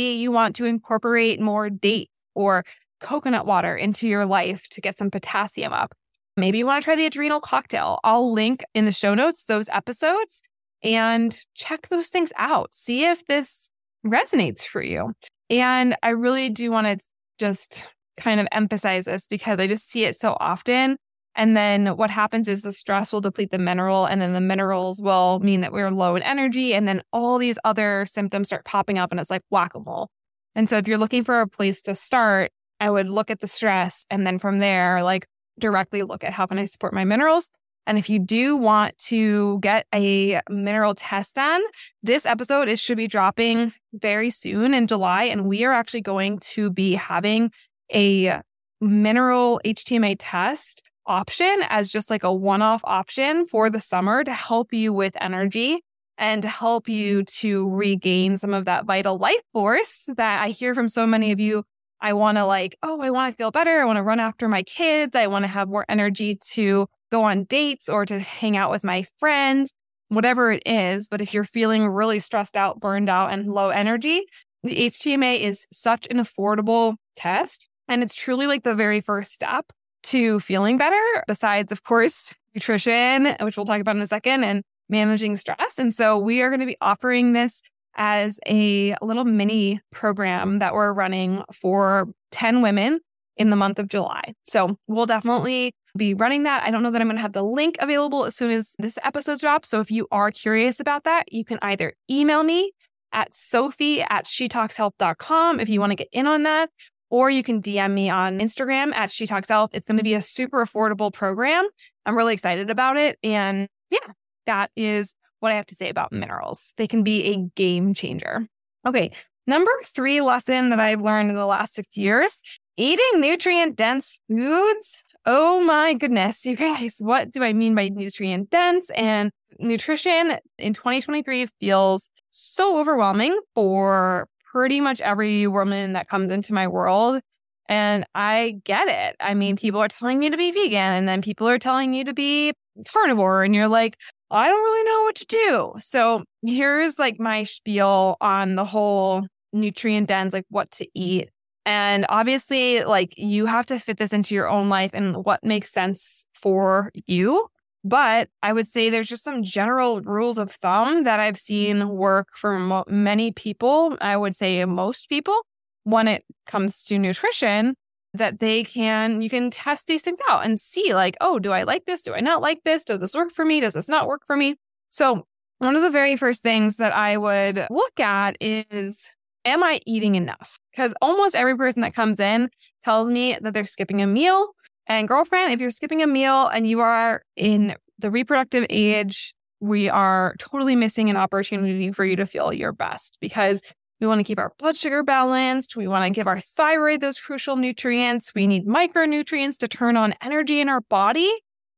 you 0.00 0.30
want 0.30 0.56
to 0.56 0.64
incorporate 0.64 1.40
more 1.40 1.70
date 1.70 2.10
or 2.34 2.64
coconut 3.00 3.46
water 3.46 3.76
into 3.76 4.08
your 4.08 4.26
life 4.26 4.68
to 4.70 4.80
get 4.80 4.96
some 4.96 5.10
potassium 5.10 5.72
up. 5.72 5.94
Maybe 6.36 6.58
you 6.58 6.66
want 6.66 6.82
to 6.82 6.84
try 6.84 6.96
the 6.96 7.06
adrenal 7.06 7.40
cocktail. 7.40 8.00
I'll 8.02 8.32
link 8.32 8.64
in 8.74 8.84
the 8.84 8.92
show 8.92 9.14
notes 9.14 9.44
those 9.44 9.68
episodes 9.68 10.42
and 10.82 11.38
check 11.54 11.88
those 11.88 12.08
things 12.08 12.32
out. 12.36 12.74
See 12.74 13.04
if 13.04 13.24
this 13.26 13.70
resonates 14.04 14.64
for 14.66 14.82
you. 14.82 15.12
And 15.48 15.96
I 16.02 16.10
really 16.10 16.50
do 16.50 16.70
want 16.70 16.86
to 16.86 17.04
just 17.38 17.86
kind 18.16 18.40
of 18.40 18.48
emphasize 18.52 19.04
this 19.04 19.26
because 19.26 19.58
I 19.58 19.66
just 19.66 19.88
see 19.88 20.04
it 20.04 20.18
so 20.18 20.36
often. 20.40 20.96
And 21.36 21.56
then 21.56 21.96
what 21.96 22.10
happens 22.10 22.48
is 22.48 22.62
the 22.62 22.70
stress 22.72 23.12
will 23.12 23.20
deplete 23.20 23.50
the 23.50 23.58
mineral, 23.58 24.06
and 24.06 24.22
then 24.22 24.34
the 24.34 24.40
minerals 24.40 25.02
will 25.02 25.40
mean 25.40 25.62
that 25.62 25.72
we're 25.72 25.90
low 25.90 26.14
in 26.14 26.22
energy. 26.22 26.74
And 26.74 26.86
then 26.86 27.02
all 27.12 27.38
these 27.38 27.58
other 27.64 28.06
symptoms 28.06 28.48
start 28.48 28.64
popping 28.64 28.98
up, 28.98 29.10
and 29.10 29.18
it's 29.18 29.30
like 29.30 29.42
whack 29.50 29.74
a 29.74 29.80
mole. 29.80 30.10
And 30.54 30.68
so 30.68 30.78
if 30.78 30.86
you're 30.86 30.98
looking 30.98 31.24
for 31.24 31.40
a 31.40 31.48
place 31.48 31.82
to 31.82 31.96
start, 31.96 32.52
I 32.78 32.88
would 32.88 33.08
look 33.08 33.32
at 33.32 33.40
the 33.40 33.48
stress. 33.48 34.06
And 34.10 34.24
then 34.24 34.38
from 34.38 34.60
there, 34.60 35.02
like, 35.02 35.26
directly 35.58 36.02
look 36.02 36.24
at 36.24 36.32
how 36.32 36.46
can 36.46 36.58
I 36.58 36.64
support 36.64 36.92
my 36.92 37.04
minerals. 37.04 37.48
And 37.86 37.98
if 37.98 38.08
you 38.08 38.18
do 38.18 38.56
want 38.56 38.96
to 38.98 39.58
get 39.60 39.86
a 39.94 40.40
mineral 40.48 40.94
test 40.94 41.34
done, 41.34 41.62
this 42.02 42.24
episode 42.24 42.68
is 42.68 42.80
should 42.80 42.96
be 42.96 43.08
dropping 43.08 43.72
very 43.92 44.30
soon 44.30 44.72
in 44.72 44.86
July. 44.86 45.24
And 45.24 45.46
we 45.46 45.64
are 45.64 45.72
actually 45.72 46.00
going 46.00 46.38
to 46.38 46.70
be 46.70 46.94
having 46.94 47.50
a 47.92 48.40
mineral 48.80 49.60
HTMA 49.64 50.16
test 50.18 50.82
option 51.06 51.60
as 51.68 51.90
just 51.90 52.08
like 52.08 52.24
a 52.24 52.32
one 52.32 52.62
off 52.62 52.80
option 52.84 53.46
for 53.46 53.68
the 53.68 53.80
summer 53.80 54.24
to 54.24 54.32
help 54.32 54.72
you 54.72 54.92
with 54.92 55.16
energy 55.20 55.82
and 56.16 56.42
to 56.42 56.48
help 56.48 56.88
you 56.88 57.24
to 57.24 57.68
regain 57.70 58.36
some 58.36 58.54
of 58.54 58.64
that 58.64 58.86
vital 58.86 59.18
life 59.18 59.42
force 59.52 60.08
that 60.16 60.42
I 60.42 60.50
hear 60.50 60.74
from 60.74 60.88
so 60.88 61.06
many 61.06 61.32
of 61.32 61.40
you 61.40 61.64
I 62.04 62.12
want 62.12 62.36
to 62.36 62.44
like, 62.44 62.76
oh, 62.82 63.00
I 63.00 63.08
want 63.10 63.32
to 63.32 63.36
feel 63.36 63.50
better. 63.50 63.80
I 63.80 63.86
want 63.86 63.96
to 63.96 64.02
run 64.02 64.20
after 64.20 64.46
my 64.46 64.62
kids. 64.62 65.16
I 65.16 65.26
want 65.26 65.44
to 65.44 65.48
have 65.48 65.70
more 65.70 65.86
energy 65.88 66.38
to 66.50 66.86
go 67.10 67.22
on 67.22 67.44
dates 67.44 67.88
or 67.88 68.04
to 68.04 68.20
hang 68.20 68.58
out 68.58 68.70
with 68.70 68.84
my 68.84 69.06
friends, 69.18 69.72
whatever 70.10 70.52
it 70.52 70.62
is. 70.66 71.08
But 71.08 71.22
if 71.22 71.32
you're 71.32 71.44
feeling 71.44 71.88
really 71.88 72.20
stressed 72.20 72.58
out, 72.58 72.78
burned 72.78 73.08
out, 73.08 73.32
and 73.32 73.50
low 73.50 73.70
energy, 73.70 74.20
the 74.62 74.90
HTMA 74.90 75.40
is 75.40 75.66
such 75.72 76.06
an 76.10 76.18
affordable 76.18 76.96
test. 77.16 77.70
And 77.88 78.02
it's 78.02 78.14
truly 78.14 78.46
like 78.46 78.64
the 78.64 78.74
very 78.74 79.00
first 79.00 79.32
step 79.32 79.72
to 80.04 80.40
feeling 80.40 80.76
better, 80.76 81.24
besides, 81.26 81.72
of 81.72 81.84
course, 81.84 82.34
nutrition, 82.54 83.34
which 83.40 83.56
we'll 83.56 83.64
talk 83.64 83.80
about 83.80 83.96
in 83.96 84.02
a 84.02 84.06
second, 84.06 84.44
and 84.44 84.62
managing 84.90 85.38
stress. 85.38 85.78
And 85.78 85.94
so 85.94 86.18
we 86.18 86.42
are 86.42 86.50
going 86.50 86.60
to 86.60 86.66
be 86.66 86.76
offering 86.82 87.32
this 87.32 87.62
as 87.96 88.40
a 88.46 88.94
little 89.02 89.24
mini 89.24 89.80
program 89.90 90.58
that 90.58 90.74
we're 90.74 90.92
running 90.92 91.42
for 91.52 92.08
10 92.32 92.62
women 92.62 93.00
in 93.36 93.50
the 93.50 93.56
month 93.56 93.78
of 93.78 93.88
July. 93.88 94.34
So 94.44 94.78
we'll 94.86 95.06
definitely 95.06 95.72
be 95.96 96.14
running 96.14 96.44
that. 96.44 96.62
I 96.62 96.70
don't 96.70 96.82
know 96.82 96.90
that 96.90 97.00
I'm 97.00 97.08
going 97.08 97.16
to 97.16 97.22
have 97.22 97.32
the 97.32 97.42
link 97.42 97.76
available 97.78 98.24
as 98.24 98.36
soon 98.36 98.50
as 98.50 98.74
this 98.78 98.98
episode 99.02 99.40
drops. 99.40 99.68
So 99.68 99.80
if 99.80 99.90
you 99.90 100.06
are 100.10 100.30
curious 100.30 100.80
about 100.80 101.04
that, 101.04 101.32
you 101.32 101.44
can 101.44 101.58
either 101.62 101.94
email 102.10 102.42
me 102.42 102.72
at 103.12 103.34
sophie 103.34 104.02
at 104.02 104.26
shetalkshealth.com 104.26 105.60
if 105.60 105.68
you 105.68 105.80
want 105.80 105.92
to 105.92 105.96
get 105.96 106.08
in 106.12 106.26
on 106.26 106.42
that, 106.42 106.70
or 107.10 107.30
you 107.30 107.42
can 107.42 107.62
DM 107.62 107.92
me 107.92 108.10
on 108.10 108.40
Instagram 108.40 108.92
at 108.94 109.10
shetalkshealth. 109.10 109.70
It's 109.72 109.86
going 109.86 109.98
to 109.98 110.02
be 110.02 110.14
a 110.14 110.22
super 110.22 110.64
affordable 110.64 111.12
program. 111.12 111.66
I'm 112.06 112.16
really 112.16 112.34
excited 112.34 112.70
about 112.70 112.96
it. 112.96 113.18
And 113.22 113.68
yeah, 113.90 114.12
that 114.46 114.70
is 114.76 115.14
what 115.44 115.52
I 115.52 115.56
have 115.56 115.66
to 115.66 115.74
say 115.76 115.88
about 115.88 116.10
minerals. 116.10 116.74
They 116.76 116.88
can 116.88 117.04
be 117.04 117.24
a 117.26 117.36
game 117.54 117.94
changer. 117.94 118.48
Okay. 118.84 119.12
Number 119.46 119.70
three 119.84 120.22
lesson 120.22 120.70
that 120.70 120.80
I've 120.80 121.02
learned 121.02 121.28
in 121.30 121.36
the 121.36 121.46
last 121.46 121.74
six 121.74 121.96
years 121.96 122.40
eating 122.76 123.20
nutrient 123.20 123.76
dense 123.76 124.18
foods. 124.28 125.04
Oh 125.26 125.62
my 125.64 125.94
goodness, 125.94 126.44
you 126.44 126.56
guys, 126.56 126.96
what 126.98 127.30
do 127.32 127.42
I 127.44 127.52
mean 127.52 127.74
by 127.74 127.88
nutrient 127.88 128.50
dense? 128.50 128.90
And 128.90 129.30
nutrition 129.58 130.38
in 130.58 130.72
2023 130.72 131.46
feels 131.60 132.08
so 132.30 132.80
overwhelming 132.80 133.38
for 133.54 134.26
pretty 134.52 134.80
much 134.80 135.00
every 135.00 135.46
woman 135.46 135.92
that 135.92 136.08
comes 136.08 136.32
into 136.32 136.52
my 136.52 136.66
world. 136.66 137.20
And 137.68 138.04
I 138.14 138.60
get 138.64 138.88
it. 138.88 139.16
I 139.20 139.34
mean, 139.34 139.56
people 139.56 139.80
are 139.80 139.88
telling 139.88 140.22
you 140.22 140.30
to 140.30 140.36
be 140.36 140.50
vegan, 140.50 140.92
and 140.94 141.08
then 141.08 141.22
people 141.22 141.48
are 141.48 141.58
telling 141.58 141.94
you 141.94 142.04
to 142.04 142.12
be 142.12 142.52
carnivore, 142.92 143.42
and 143.42 143.54
you're 143.54 143.68
like, 143.68 143.96
I 144.30 144.48
don't 144.48 144.62
really 144.62 144.84
know 144.84 145.02
what 145.04 145.14
to 145.16 145.26
do. 145.26 145.72
So 145.78 146.24
here's 146.42 146.98
like 146.98 147.20
my 147.20 147.44
spiel 147.44 148.16
on 148.20 148.56
the 148.56 148.64
whole 148.64 149.26
nutrient 149.52 150.08
dense, 150.08 150.32
like 150.32 150.46
what 150.48 150.70
to 150.72 150.86
eat. 150.94 151.30
And 151.66 152.04
obviously, 152.08 152.84
like 152.84 153.14
you 153.16 153.46
have 153.46 153.66
to 153.66 153.78
fit 153.78 153.96
this 153.96 154.12
into 154.12 154.34
your 154.34 154.48
own 154.48 154.68
life 154.68 154.90
and 154.92 155.24
what 155.24 155.44
makes 155.44 155.70
sense 155.70 156.26
for 156.34 156.90
you. 157.06 157.46
But 157.84 158.28
I 158.42 158.52
would 158.52 158.66
say 158.66 158.88
there's 158.88 159.08
just 159.08 159.24
some 159.24 159.42
general 159.42 160.00
rules 160.00 160.38
of 160.38 160.50
thumb 160.50 161.04
that 161.04 161.20
I've 161.20 161.36
seen 161.36 161.88
work 161.88 162.28
for 162.34 162.58
mo- 162.58 162.84
many 162.88 163.30
people. 163.30 163.96
I 164.00 164.16
would 164.16 164.34
say 164.34 164.64
most 164.64 165.08
people 165.08 165.38
when 165.84 166.08
it 166.08 166.24
comes 166.46 166.84
to 166.86 166.98
nutrition 166.98 167.74
that 168.14 168.38
they 168.38 168.64
can 168.64 169.20
you 169.20 169.28
can 169.28 169.50
test 169.50 169.86
these 169.86 170.02
things 170.02 170.18
out 170.28 170.44
and 170.44 170.60
see 170.60 170.94
like 170.94 171.16
oh 171.20 171.38
do 171.38 171.52
i 171.52 171.62
like 171.64 171.84
this 171.84 172.02
do 172.02 172.14
i 172.14 172.20
not 172.20 172.40
like 172.40 172.60
this 172.64 172.84
does 172.84 173.00
this 173.00 173.14
work 173.14 173.30
for 173.30 173.44
me 173.44 173.60
does 173.60 173.74
this 173.74 173.88
not 173.88 174.06
work 174.06 174.22
for 174.26 174.36
me 174.36 174.56
so 174.88 175.26
one 175.58 175.76
of 175.76 175.82
the 175.82 175.90
very 175.90 176.16
first 176.16 176.42
things 176.42 176.76
that 176.76 176.94
i 176.94 177.16
would 177.16 177.66
look 177.70 178.00
at 178.00 178.36
is 178.40 179.14
am 179.44 179.62
I 179.62 179.80
eating 179.86 180.14
enough? 180.14 180.58
Because 180.72 180.94
almost 181.00 181.36
every 181.36 181.56
person 181.56 181.82
that 181.82 181.94
comes 181.94 182.20
in 182.20 182.50
tells 182.82 183.10
me 183.10 183.36
that 183.40 183.54
they're 183.54 183.64
skipping 183.64 184.02
a 184.02 184.06
meal. 184.06 184.48
And 184.86 185.08
girlfriend, 185.08 185.52
if 185.52 185.60
you're 185.60 185.70
skipping 185.70 186.02
a 186.02 186.06
meal 186.06 186.48
and 186.48 186.66
you 186.66 186.80
are 186.80 187.22
in 187.36 187.76
the 187.98 188.10
reproductive 188.10 188.66
age, 188.70 189.34
we 189.60 189.88
are 189.88 190.34
totally 190.38 190.76
missing 190.76 191.08
an 191.08 191.16
opportunity 191.16 191.90
for 191.92 192.04
you 192.04 192.16
to 192.16 192.26
feel 192.26 192.52
your 192.52 192.72
best 192.72 193.18
because 193.20 193.62
we 194.04 194.08
want 194.08 194.18
to 194.18 194.24
keep 194.24 194.38
our 194.38 194.52
blood 194.58 194.76
sugar 194.76 195.02
balanced. 195.02 195.76
We 195.76 195.88
want 195.88 196.04
to 196.04 196.10
give 196.10 196.26
our 196.26 196.38
thyroid 196.38 197.00
those 197.00 197.18
crucial 197.18 197.56
nutrients. 197.56 198.34
We 198.34 198.46
need 198.46 198.66
micronutrients 198.66 199.56
to 199.58 199.68
turn 199.68 199.96
on 199.96 200.14
energy 200.20 200.60
in 200.60 200.68
our 200.68 200.82
body. 200.82 201.32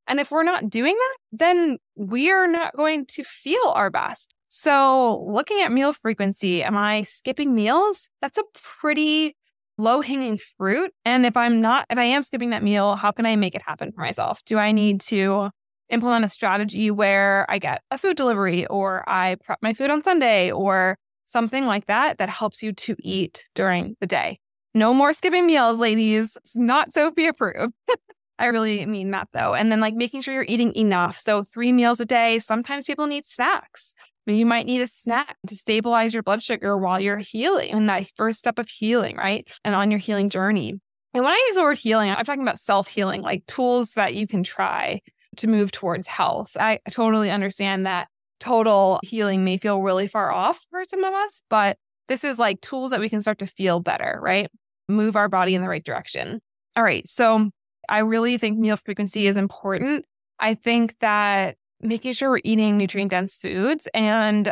And 0.07 0.19
if 0.19 0.29
we're 0.29 0.43
not 0.43 0.69
doing 0.69 0.95
that, 0.95 1.17
then 1.31 1.77
we 1.95 2.29
are 2.29 2.47
not 2.47 2.75
going 2.75 3.05
to 3.07 3.23
feel 3.23 3.71
our 3.75 3.89
best. 3.89 4.33
So, 4.49 5.25
looking 5.25 5.61
at 5.61 5.71
meal 5.71 5.93
frequency, 5.93 6.63
am 6.63 6.77
I 6.77 7.03
skipping 7.03 7.55
meals? 7.55 8.09
That's 8.21 8.37
a 8.37 8.43
pretty 8.53 9.37
low 9.77 10.01
hanging 10.01 10.37
fruit. 10.37 10.91
And 11.05 11.25
if 11.25 11.37
I'm 11.37 11.61
not, 11.61 11.85
if 11.89 11.97
I 11.97 12.03
am 12.03 12.23
skipping 12.23 12.49
that 12.49 12.63
meal, 12.63 12.95
how 12.95 13.11
can 13.11 13.25
I 13.25 13.37
make 13.37 13.55
it 13.55 13.61
happen 13.61 13.93
for 13.93 14.01
myself? 14.01 14.43
Do 14.45 14.57
I 14.57 14.73
need 14.73 14.99
to 15.01 15.49
implement 15.89 16.25
a 16.25 16.29
strategy 16.29 16.91
where 16.91 17.45
I 17.49 17.59
get 17.59 17.83
a 17.89 17.97
food 17.97 18.17
delivery 18.17 18.65
or 18.65 19.07
I 19.07 19.35
prep 19.45 19.59
my 19.61 19.73
food 19.73 19.89
on 19.89 20.01
Sunday 20.01 20.51
or 20.51 20.97
something 21.27 21.65
like 21.65 21.85
that 21.85 22.17
that 22.17 22.29
helps 22.29 22.63
you 22.63 22.73
to 22.73 22.95
eat 22.99 23.45
during 23.53 23.95
the 24.01 24.07
day? 24.07 24.39
No 24.73 24.93
more 24.93 25.13
skipping 25.13 25.45
meals, 25.45 25.79
ladies. 25.79 26.37
It's 26.37 26.55
not 26.55 26.93
Sophie 26.93 27.27
approved. 27.27 27.73
I 28.39 28.47
really 28.47 28.85
mean 28.85 29.11
that 29.11 29.29
though. 29.33 29.53
And 29.53 29.71
then 29.71 29.79
like 29.79 29.95
making 29.95 30.21
sure 30.21 30.33
you're 30.33 30.45
eating 30.47 30.75
enough. 30.75 31.19
So 31.19 31.43
three 31.43 31.71
meals 31.71 31.99
a 31.99 32.05
day. 32.05 32.39
Sometimes 32.39 32.85
people 32.85 33.07
need 33.07 33.25
snacks. 33.25 33.93
You 34.27 34.45
might 34.45 34.65
need 34.65 34.81
a 34.81 34.87
snack 34.87 35.37
to 35.47 35.55
stabilize 35.55 36.13
your 36.13 36.21
blood 36.21 36.43
sugar 36.43 36.77
while 36.77 36.99
you're 36.99 37.17
healing 37.17 37.69
in 37.69 37.85
that 37.87 38.11
first 38.17 38.39
step 38.39 38.59
of 38.59 38.67
healing, 38.67 39.15
right? 39.15 39.49
And 39.63 39.73
on 39.73 39.89
your 39.89 39.99
healing 39.99 40.29
journey. 40.29 40.79
And 41.13 41.23
when 41.23 41.33
I 41.33 41.45
use 41.47 41.55
the 41.55 41.63
word 41.63 41.77
healing, 41.77 42.09
I'm 42.09 42.25
talking 42.25 42.41
about 42.41 42.59
self 42.59 42.87
healing, 42.87 43.21
like 43.21 43.45
tools 43.47 43.93
that 43.93 44.13
you 44.13 44.27
can 44.27 44.43
try 44.43 45.01
to 45.37 45.47
move 45.47 45.71
towards 45.71 46.07
health. 46.07 46.57
I 46.59 46.79
totally 46.91 47.31
understand 47.31 47.85
that 47.85 48.09
total 48.39 48.99
healing 49.03 49.43
may 49.43 49.57
feel 49.57 49.81
really 49.81 50.07
far 50.07 50.31
off 50.31 50.65
for 50.69 50.83
some 50.85 51.03
of 51.03 51.13
us, 51.13 51.43
but 51.49 51.77
this 52.07 52.23
is 52.23 52.39
like 52.39 52.61
tools 52.61 52.91
that 52.91 52.99
we 52.99 53.09
can 53.09 53.21
start 53.21 53.39
to 53.39 53.47
feel 53.47 53.79
better, 53.79 54.19
right? 54.21 54.49
Move 54.87 55.15
our 55.15 55.27
body 55.27 55.55
in 55.55 55.61
the 55.61 55.67
right 55.67 55.83
direction. 55.83 56.39
All 56.75 56.83
right. 56.83 57.07
So 57.07 57.49
I 57.89 57.99
really 57.99 58.37
think 58.37 58.59
meal 58.59 58.77
frequency 58.77 59.27
is 59.27 59.37
important. 59.37 60.05
I 60.39 60.53
think 60.53 60.95
that 60.99 61.55
making 61.81 62.13
sure 62.13 62.29
we're 62.29 62.41
eating 62.43 62.77
nutrient 62.77 63.11
dense 63.11 63.37
foods. 63.37 63.87
And 63.93 64.51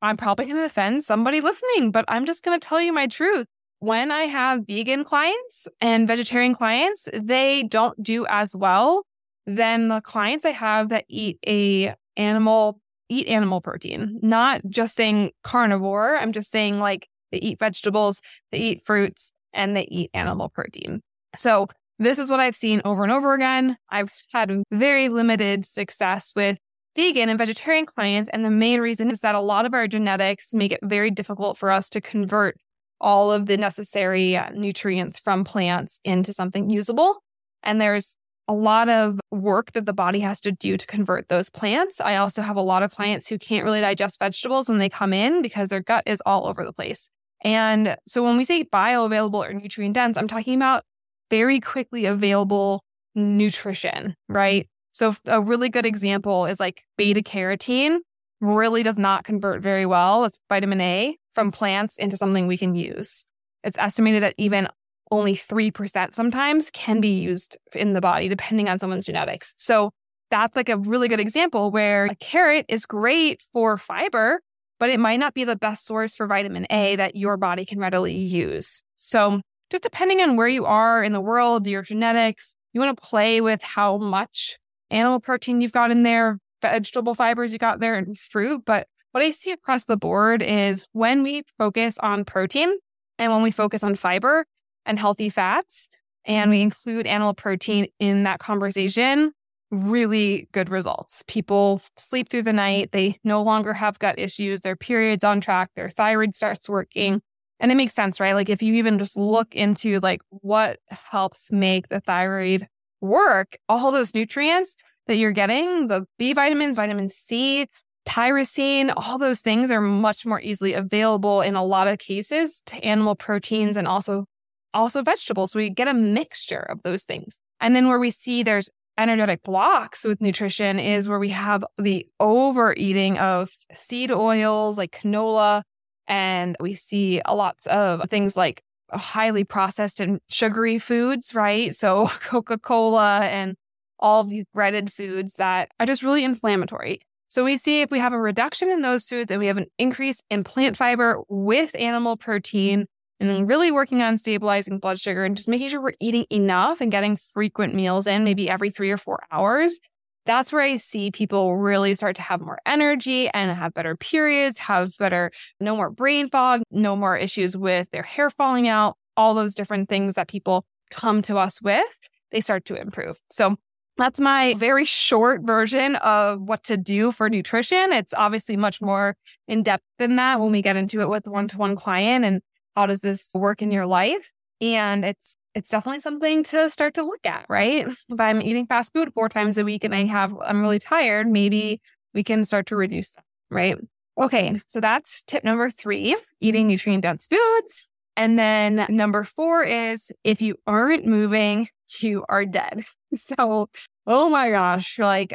I'm 0.00 0.16
probably 0.16 0.46
going 0.46 0.56
to 0.56 0.64
offend 0.64 1.04
somebody 1.04 1.40
listening, 1.40 1.90
but 1.90 2.04
I'm 2.08 2.26
just 2.26 2.44
going 2.44 2.58
to 2.58 2.66
tell 2.66 2.80
you 2.80 2.92
my 2.92 3.06
truth. 3.06 3.46
When 3.80 4.12
I 4.12 4.22
have 4.22 4.66
vegan 4.66 5.04
clients 5.04 5.66
and 5.80 6.06
vegetarian 6.06 6.54
clients, 6.54 7.08
they 7.12 7.64
don't 7.64 8.00
do 8.02 8.26
as 8.28 8.54
well 8.54 9.04
than 9.46 9.88
the 9.88 10.00
clients 10.00 10.44
I 10.44 10.50
have 10.50 10.88
that 10.90 11.04
eat 11.08 11.38
a 11.46 11.94
animal 12.16 12.80
eat 13.08 13.26
animal 13.26 13.60
protein. 13.60 14.18
Not 14.22 14.62
just 14.68 14.94
saying 14.94 15.32
carnivore, 15.42 16.16
I'm 16.16 16.32
just 16.32 16.50
saying 16.50 16.80
like 16.80 17.08
they 17.30 17.38
eat 17.38 17.58
vegetables, 17.58 18.20
they 18.50 18.58
eat 18.58 18.82
fruits, 18.84 19.32
and 19.52 19.76
they 19.76 19.84
eat 19.84 20.10
animal 20.14 20.48
protein. 20.48 21.00
So 21.36 21.68
this 21.98 22.18
is 22.18 22.30
what 22.30 22.40
I've 22.40 22.56
seen 22.56 22.82
over 22.84 23.02
and 23.02 23.12
over 23.12 23.34
again. 23.34 23.76
I've 23.90 24.12
had 24.32 24.50
very 24.70 25.08
limited 25.08 25.64
success 25.64 26.32
with 26.34 26.58
vegan 26.96 27.28
and 27.28 27.38
vegetarian 27.38 27.86
clients. 27.86 28.28
And 28.32 28.44
the 28.44 28.50
main 28.50 28.80
reason 28.80 29.10
is 29.10 29.20
that 29.20 29.34
a 29.34 29.40
lot 29.40 29.64
of 29.64 29.74
our 29.74 29.86
genetics 29.86 30.52
make 30.52 30.72
it 30.72 30.80
very 30.82 31.10
difficult 31.10 31.56
for 31.56 31.70
us 31.70 31.88
to 31.90 32.00
convert 32.00 32.56
all 33.00 33.32
of 33.32 33.46
the 33.46 33.56
necessary 33.56 34.36
uh, 34.36 34.50
nutrients 34.50 35.18
from 35.18 35.44
plants 35.44 36.00
into 36.04 36.32
something 36.32 36.70
usable. 36.70 37.22
And 37.62 37.80
there's 37.80 38.16
a 38.52 38.54
lot 38.54 38.90
of 38.90 39.18
work 39.30 39.72
that 39.72 39.86
the 39.86 39.94
body 39.94 40.20
has 40.20 40.38
to 40.42 40.52
do 40.52 40.76
to 40.76 40.86
convert 40.86 41.30
those 41.30 41.48
plants. 41.48 42.02
I 42.02 42.16
also 42.16 42.42
have 42.42 42.56
a 42.56 42.60
lot 42.60 42.82
of 42.82 42.90
clients 42.90 43.26
who 43.26 43.38
can't 43.38 43.64
really 43.64 43.80
digest 43.80 44.18
vegetables 44.18 44.68
when 44.68 44.76
they 44.76 44.90
come 44.90 45.14
in 45.14 45.40
because 45.40 45.70
their 45.70 45.80
gut 45.80 46.02
is 46.04 46.22
all 46.26 46.46
over 46.46 46.62
the 46.62 46.72
place. 46.72 47.08
And 47.42 47.96
so 48.06 48.22
when 48.22 48.36
we 48.36 48.44
say 48.44 48.62
bioavailable 48.62 49.34
or 49.34 49.54
nutrient 49.54 49.94
dense, 49.94 50.18
I'm 50.18 50.28
talking 50.28 50.54
about 50.54 50.82
very 51.30 51.60
quickly 51.60 52.04
available 52.04 52.84
nutrition, 53.14 54.16
right? 54.28 54.68
So 54.92 55.14
a 55.26 55.40
really 55.40 55.70
good 55.70 55.86
example 55.86 56.44
is 56.44 56.60
like 56.60 56.82
beta 56.98 57.22
carotene 57.22 58.00
really 58.42 58.82
does 58.82 58.98
not 58.98 59.24
convert 59.24 59.62
very 59.62 59.86
well. 59.86 60.26
It's 60.26 60.38
vitamin 60.50 60.82
A 60.82 61.16
from 61.32 61.52
plants 61.52 61.96
into 61.96 62.18
something 62.18 62.46
we 62.46 62.58
can 62.58 62.74
use. 62.74 63.24
It's 63.64 63.78
estimated 63.78 64.22
that 64.24 64.34
even 64.36 64.68
only 65.12 65.34
3% 65.34 66.14
sometimes 66.14 66.70
can 66.72 67.00
be 67.00 67.20
used 67.20 67.58
in 67.74 67.92
the 67.92 68.00
body, 68.00 68.28
depending 68.28 68.68
on 68.68 68.78
someone's 68.78 69.04
genetics. 69.04 69.54
So 69.58 69.90
that's 70.30 70.56
like 70.56 70.70
a 70.70 70.78
really 70.78 71.06
good 71.06 71.20
example 71.20 71.70
where 71.70 72.06
a 72.06 72.14
carrot 72.16 72.64
is 72.68 72.86
great 72.86 73.42
for 73.52 73.76
fiber, 73.76 74.40
but 74.80 74.88
it 74.88 74.98
might 74.98 75.20
not 75.20 75.34
be 75.34 75.44
the 75.44 75.54
best 75.54 75.84
source 75.84 76.16
for 76.16 76.26
vitamin 76.26 76.66
A 76.70 76.96
that 76.96 77.14
your 77.14 77.36
body 77.36 77.66
can 77.66 77.78
readily 77.78 78.16
use. 78.16 78.82
So 79.00 79.42
just 79.70 79.82
depending 79.82 80.22
on 80.22 80.36
where 80.36 80.48
you 80.48 80.64
are 80.64 81.04
in 81.04 81.12
the 81.12 81.20
world, 81.20 81.66
your 81.66 81.82
genetics, 81.82 82.56
you 82.72 82.80
want 82.80 82.96
to 82.96 83.06
play 83.06 83.42
with 83.42 83.62
how 83.62 83.98
much 83.98 84.58
animal 84.90 85.20
protein 85.20 85.60
you've 85.60 85.72
got 85.72 85.90
in 85.90 86.04
there, 86.04 86.38
vegetable 86.62 87.14
fibers 87.14 87.52
you 87.52 87.58
got 87.58 87.80
there, 87.80 87.96
and 87.96 88.16
fruit. 88.18 88.62
But 88.64 88.86
what 89.10 89.22
I 89.22 89.30
see 89.30 89.50
across 89.50 89.84
the 89.84 89.98
board 89.98 90.42
is 90.42 90.86
when 90.92 91.22
we 91.22 91.42
focus 91.58 91.98
on 91.98 92.24
protein 92.24 92.74
and 93.18 93.30
when 93.30 93.42
we 93.42 93.50
focus 93.50 93.84
on 93.84 93.94
fiber 93.94 94.46
and 94.86 94.98
healthy 94.98 95.28
fats, 95.28 95.88
and 96.24 96.50
we 96.50 96.56
mm-hmm. 96.58 96.62
include 96.64 97.06
animal 97.06 97.34
protein 97.34 97.88
in 97.98 98.24
that 98.24 98.38
conversation, 98.38 99.32
really 99.70 100.48
good 100.52 100.68
results. 100.68 101.24
People 101.26 101.80
sleep 101.96 102.28
through 102.28 102.42
the 102.42 102.52
night. 102.52 102.92
They 102.92 103.18
no 103.24 103.42
longer 103.42 103.72
have 103.72 103.98
gut 103.98 104.18
issues. 104.18 104.60
Their 104.60 104.76
period's 104.76 105.24
on 105.24 105.40
track. 105.40 105.70
Their 105.74 105.88
thyroid 105.88 106.34
starts 106.34 106.68
working. 106.68 107.22
And 107.58 107.72
it 107.72 107.76
makes 107.76 107.94
sense, 107.94 108.20
right? 108.20 108.34
Like 108.34 108.50
if 108.50 108.62
you 108.62 108.74
even 108.74 108.98
just 108.98 109.16
look 109.16 109.54
into 109.54 110.00
like 110.00 110.20
what 110.28 110.80
helps 110.88 111.52
make 111.52 111.88
the 111.88 112.00
thyroid 112.00 112.68
work, 113.00 113.56
all 113.68 113.92
those 113.92 114.14
nutrients 114.14 114.76
that 115.06 115.16
you're 115.16 115.32
getting, 115.32 115.88
the 115.88 116.04
B 116.18 116.32
vitamins, 116.32 116.76
vitamin 116.76 117.08
C, 117.08 117.66
tyrosine, 118.06 118.92
all 118.96 119.16
those 119.16 119.40
things 119.40 119.70
are 119.70 119.80
much 119.80 120.26
more 120.26 120.40
easily 120.40 120.74
available 120.74 121.40
in 121.40 121.54
a 121.54 121.64
lot 121.64 121.88
of 121.88 121.98
cases 121.98 122.62
to 122.66 122.76
animal 122.84 123.14
proteins 123.14 123.76
and 123.76 123.86
also 123.86 124.26
also 124.74 125.02
vegetables. 125.02 125.52
So 125.52 125.58
we 125.58 125.70
get 125.70 125.88
a 125.88 125.94
mixture 125.94 126.60
of 126.60 126.82
those 126.82 127.04
things. 127.04 127.38
And 127.60 127.76
then 127.76 127.88
where 127.88 127.98
we 127.98 128.10
see 128.10 128.42
there's 128.42 128.70
energetic 128.98 129.42
blocks 129.42 130.04
with 130.04 130.20
nutrition 130.20 130.78
is 130.78 131.08
where 131.08 131.18
we 131.18 131.30
have 131.30 131.64
the 131.78 132.06
overeating 132.20 133.18
of 133.18 133.50
seed 133.72 134.10
oils 134.10 134.78
like 134.78 134.92
canola, 134.92 135.62
and 136.06 136.56
we 136.60 136.74
see 136.74 137.22
a 137.24 137.34
lots 137.34 137.66
of 137.66 138.08
things 138.10 138.36
like 138.36 138.62
highly 138.90 139.44
processed 139.44 140.00
and 140.00 140.20
sugary 140.28 140.78
foods, 140.78 141.34
right? 141.34 141.74
So 141.74 142.06
Coca 142.20 142.58
Cola 142.58 143.20
and 143.20 143.56
all 143.98 144.20
of 144.20 144.28
these 144.28 144.44
breaded 144.52 144.92
foods 144.92 145.34
that 145.34 145.70
are 145.78 145.86
just 145.86 146.02
really 146.02 146.24
inflammatory. 146.24 147.00
So 147.28 147.44
we 147.44 147.56
see 147.56 147.80
if 147.80 147.90
we 147.90 147.98
have 147.98 148.12
a 148.12 148.20
reduction 148.20 148.68
in 148.68 148.82
those 148.82 149.04
foods 149.08 149.30
and 149.30 149.40
we 149.40 149.46
have 149.46 149.56
an 149.56 149.66
increase 149.78 150.20
in 150.28 150.44
plant 150.44 150.76
fiber 150.76 151.22
with 151.28 151.74
animal 151.76 152.16
protein 152.16 152.86
and 153.30 153.48
really 153.48 153.70
working 153.70 154.02
on 154.02 154.18
stabilizing 154.18 154.78
blood 154.78 154.98
sugar 154.98 155.24
and 155.24 155.36
just 155.36 155.48
making 155.48 155.68
sure 155.68 155.80
we're 155.80 155.92
eating 156.00 156.26
enough 156.30 156.80
and 156.80 156.90
getting 156.90 157.16
frequent 157.16 157.74
meals 157.74 158.06
in, 158.06 158.24
maybe 158.24 158.48
every 158.50 158.70
three 158.70 158.90
or 158.90 158.96
four 158.96 159.22
hours, 159.30 159.78
that's 160.24 160.52
where 160.52 160.62
I 160.62 160.76
see 160.76 161.10
people 161.10 161.56
really 161.56 161.94
start 161.94 162.16
to 162.16 162.22
have 162.22 162.40
more 162.40 162.58
energy 162.64 163.28
and 163.30 163.56
have 163.56 163.74
better 163.74 163.96
periods, 163.96 164.58
have 164.58 164.96
better, 164.98 165.30
no 165.60 165.76
more 165.76 165.90
brain 165.90 166.28
fog, 166.28 166.62
no 166.70 166.94
more 166.94 167.16
issues 167.16 167.56
with 167.56 167.90
their 167.90 168.02
hair 168.02 168.30
falling 168.30 168.68
out, 168.68 168.96
all 169.16 169.34
those 169.34 169.54
different 169.54 169.88
things 169.88 170.14
that 170.14 170.28
people 170.28 170.64
come 170.90 171.22
to 171.22 171.38
us 171.38 171.60
with, 171.60 171.98
they 172.30 172.40
start 172.40 172.64
to 172.66 172.80
improve. 172.80 173.18
So 173.30 173.56
that's 173.98 174.20
my 174.20 174.54
very 174.54 174.84
short 174.84 175.42
version 175.42 175.96
of 175.96 176.40
what 176.40 176.64
to 176.64 176.76
do 176.76 177.12
for 177.12 177.28
nutrition. 177.28 177.92
It's 177.92 178.14
obviously 178.14 178.56
much 178.56 178.80
more 178.80 179.16
in 179.48 179.62
depth 179.62 179.84
than 179.98 180.16
that 180.16 180.40
when 180.40 180.52
we 180.52 180.62
get 180.62 180.76
into 180.76 181.00
it 181.00 181.08
with 181.08 181.26
one 181.26 181.48
to 181.48 181.58
one 181.58 181.76
client 181.76 182.24
and 182.24 182.40
how 182.76 182.86
does 182.86 183.00
this 183.00 183.28
work 183.34 183.62
in 183.62 183.70
your 183.70 183.86
life. 183.86 184.32
And 184.60 185.04
it's 185.04 185.36
it's 185.54 185.70
definitely 185.70 186.00
something 186.00 186.44
to 186.44 186.70
start 186.70 186.94
to 186.94 187.02
look 187.02 187.26
at, 187.26 187.44
right? 187.48 187.86
If 188.08 188.20
I'm 188.20 188.40
eating 188.40 188.66
fast 188.66 188.92
food 188.92 189.12
four 189.12 189.28
times 189.28 189.58
a 189.58 189.64
week 189.64 189.84
and 189.84 189.94
I 189.94 190.04
have, 190.06 190.34
I'm 190.44 190.62
really 190.62 190.78
tired, 190.78 191.26
maybe 191.28 191.80
we 192.14 192.24
can 192.24 192.44
start 192.44 192.66
to 192.66 192.76
reduce 192.76 193.10
that, 193.10 193.24
right? 193.50 193.76
Okay. 194.18 194.60
So 194.66 194.80
that's 194.80 195.22
tip 195.24 195.44
number 195.44 195.70
three, 195.70 196.16
eating 196.40 196.68
nutrient 196.68 197.02
dense 197.02 197.26
foods. 197.26 197.88
And 198.16 198.38
then 198.38 198.86
number 198.88 199.24
four 199.24 199.62
is 199.62 200.12
if 200.24 200.42
you 200.42 200.56
aren't 200.66 201.06
moving, 201.06 201.68
you 202.00 202.24
are 202.28 202.46
dead. 202.46 202.84
So, 203.14 203.68
oh 204.06 204.30
my 204.30 204.48
gosh, 204.48 204.98
like 204.98 205.34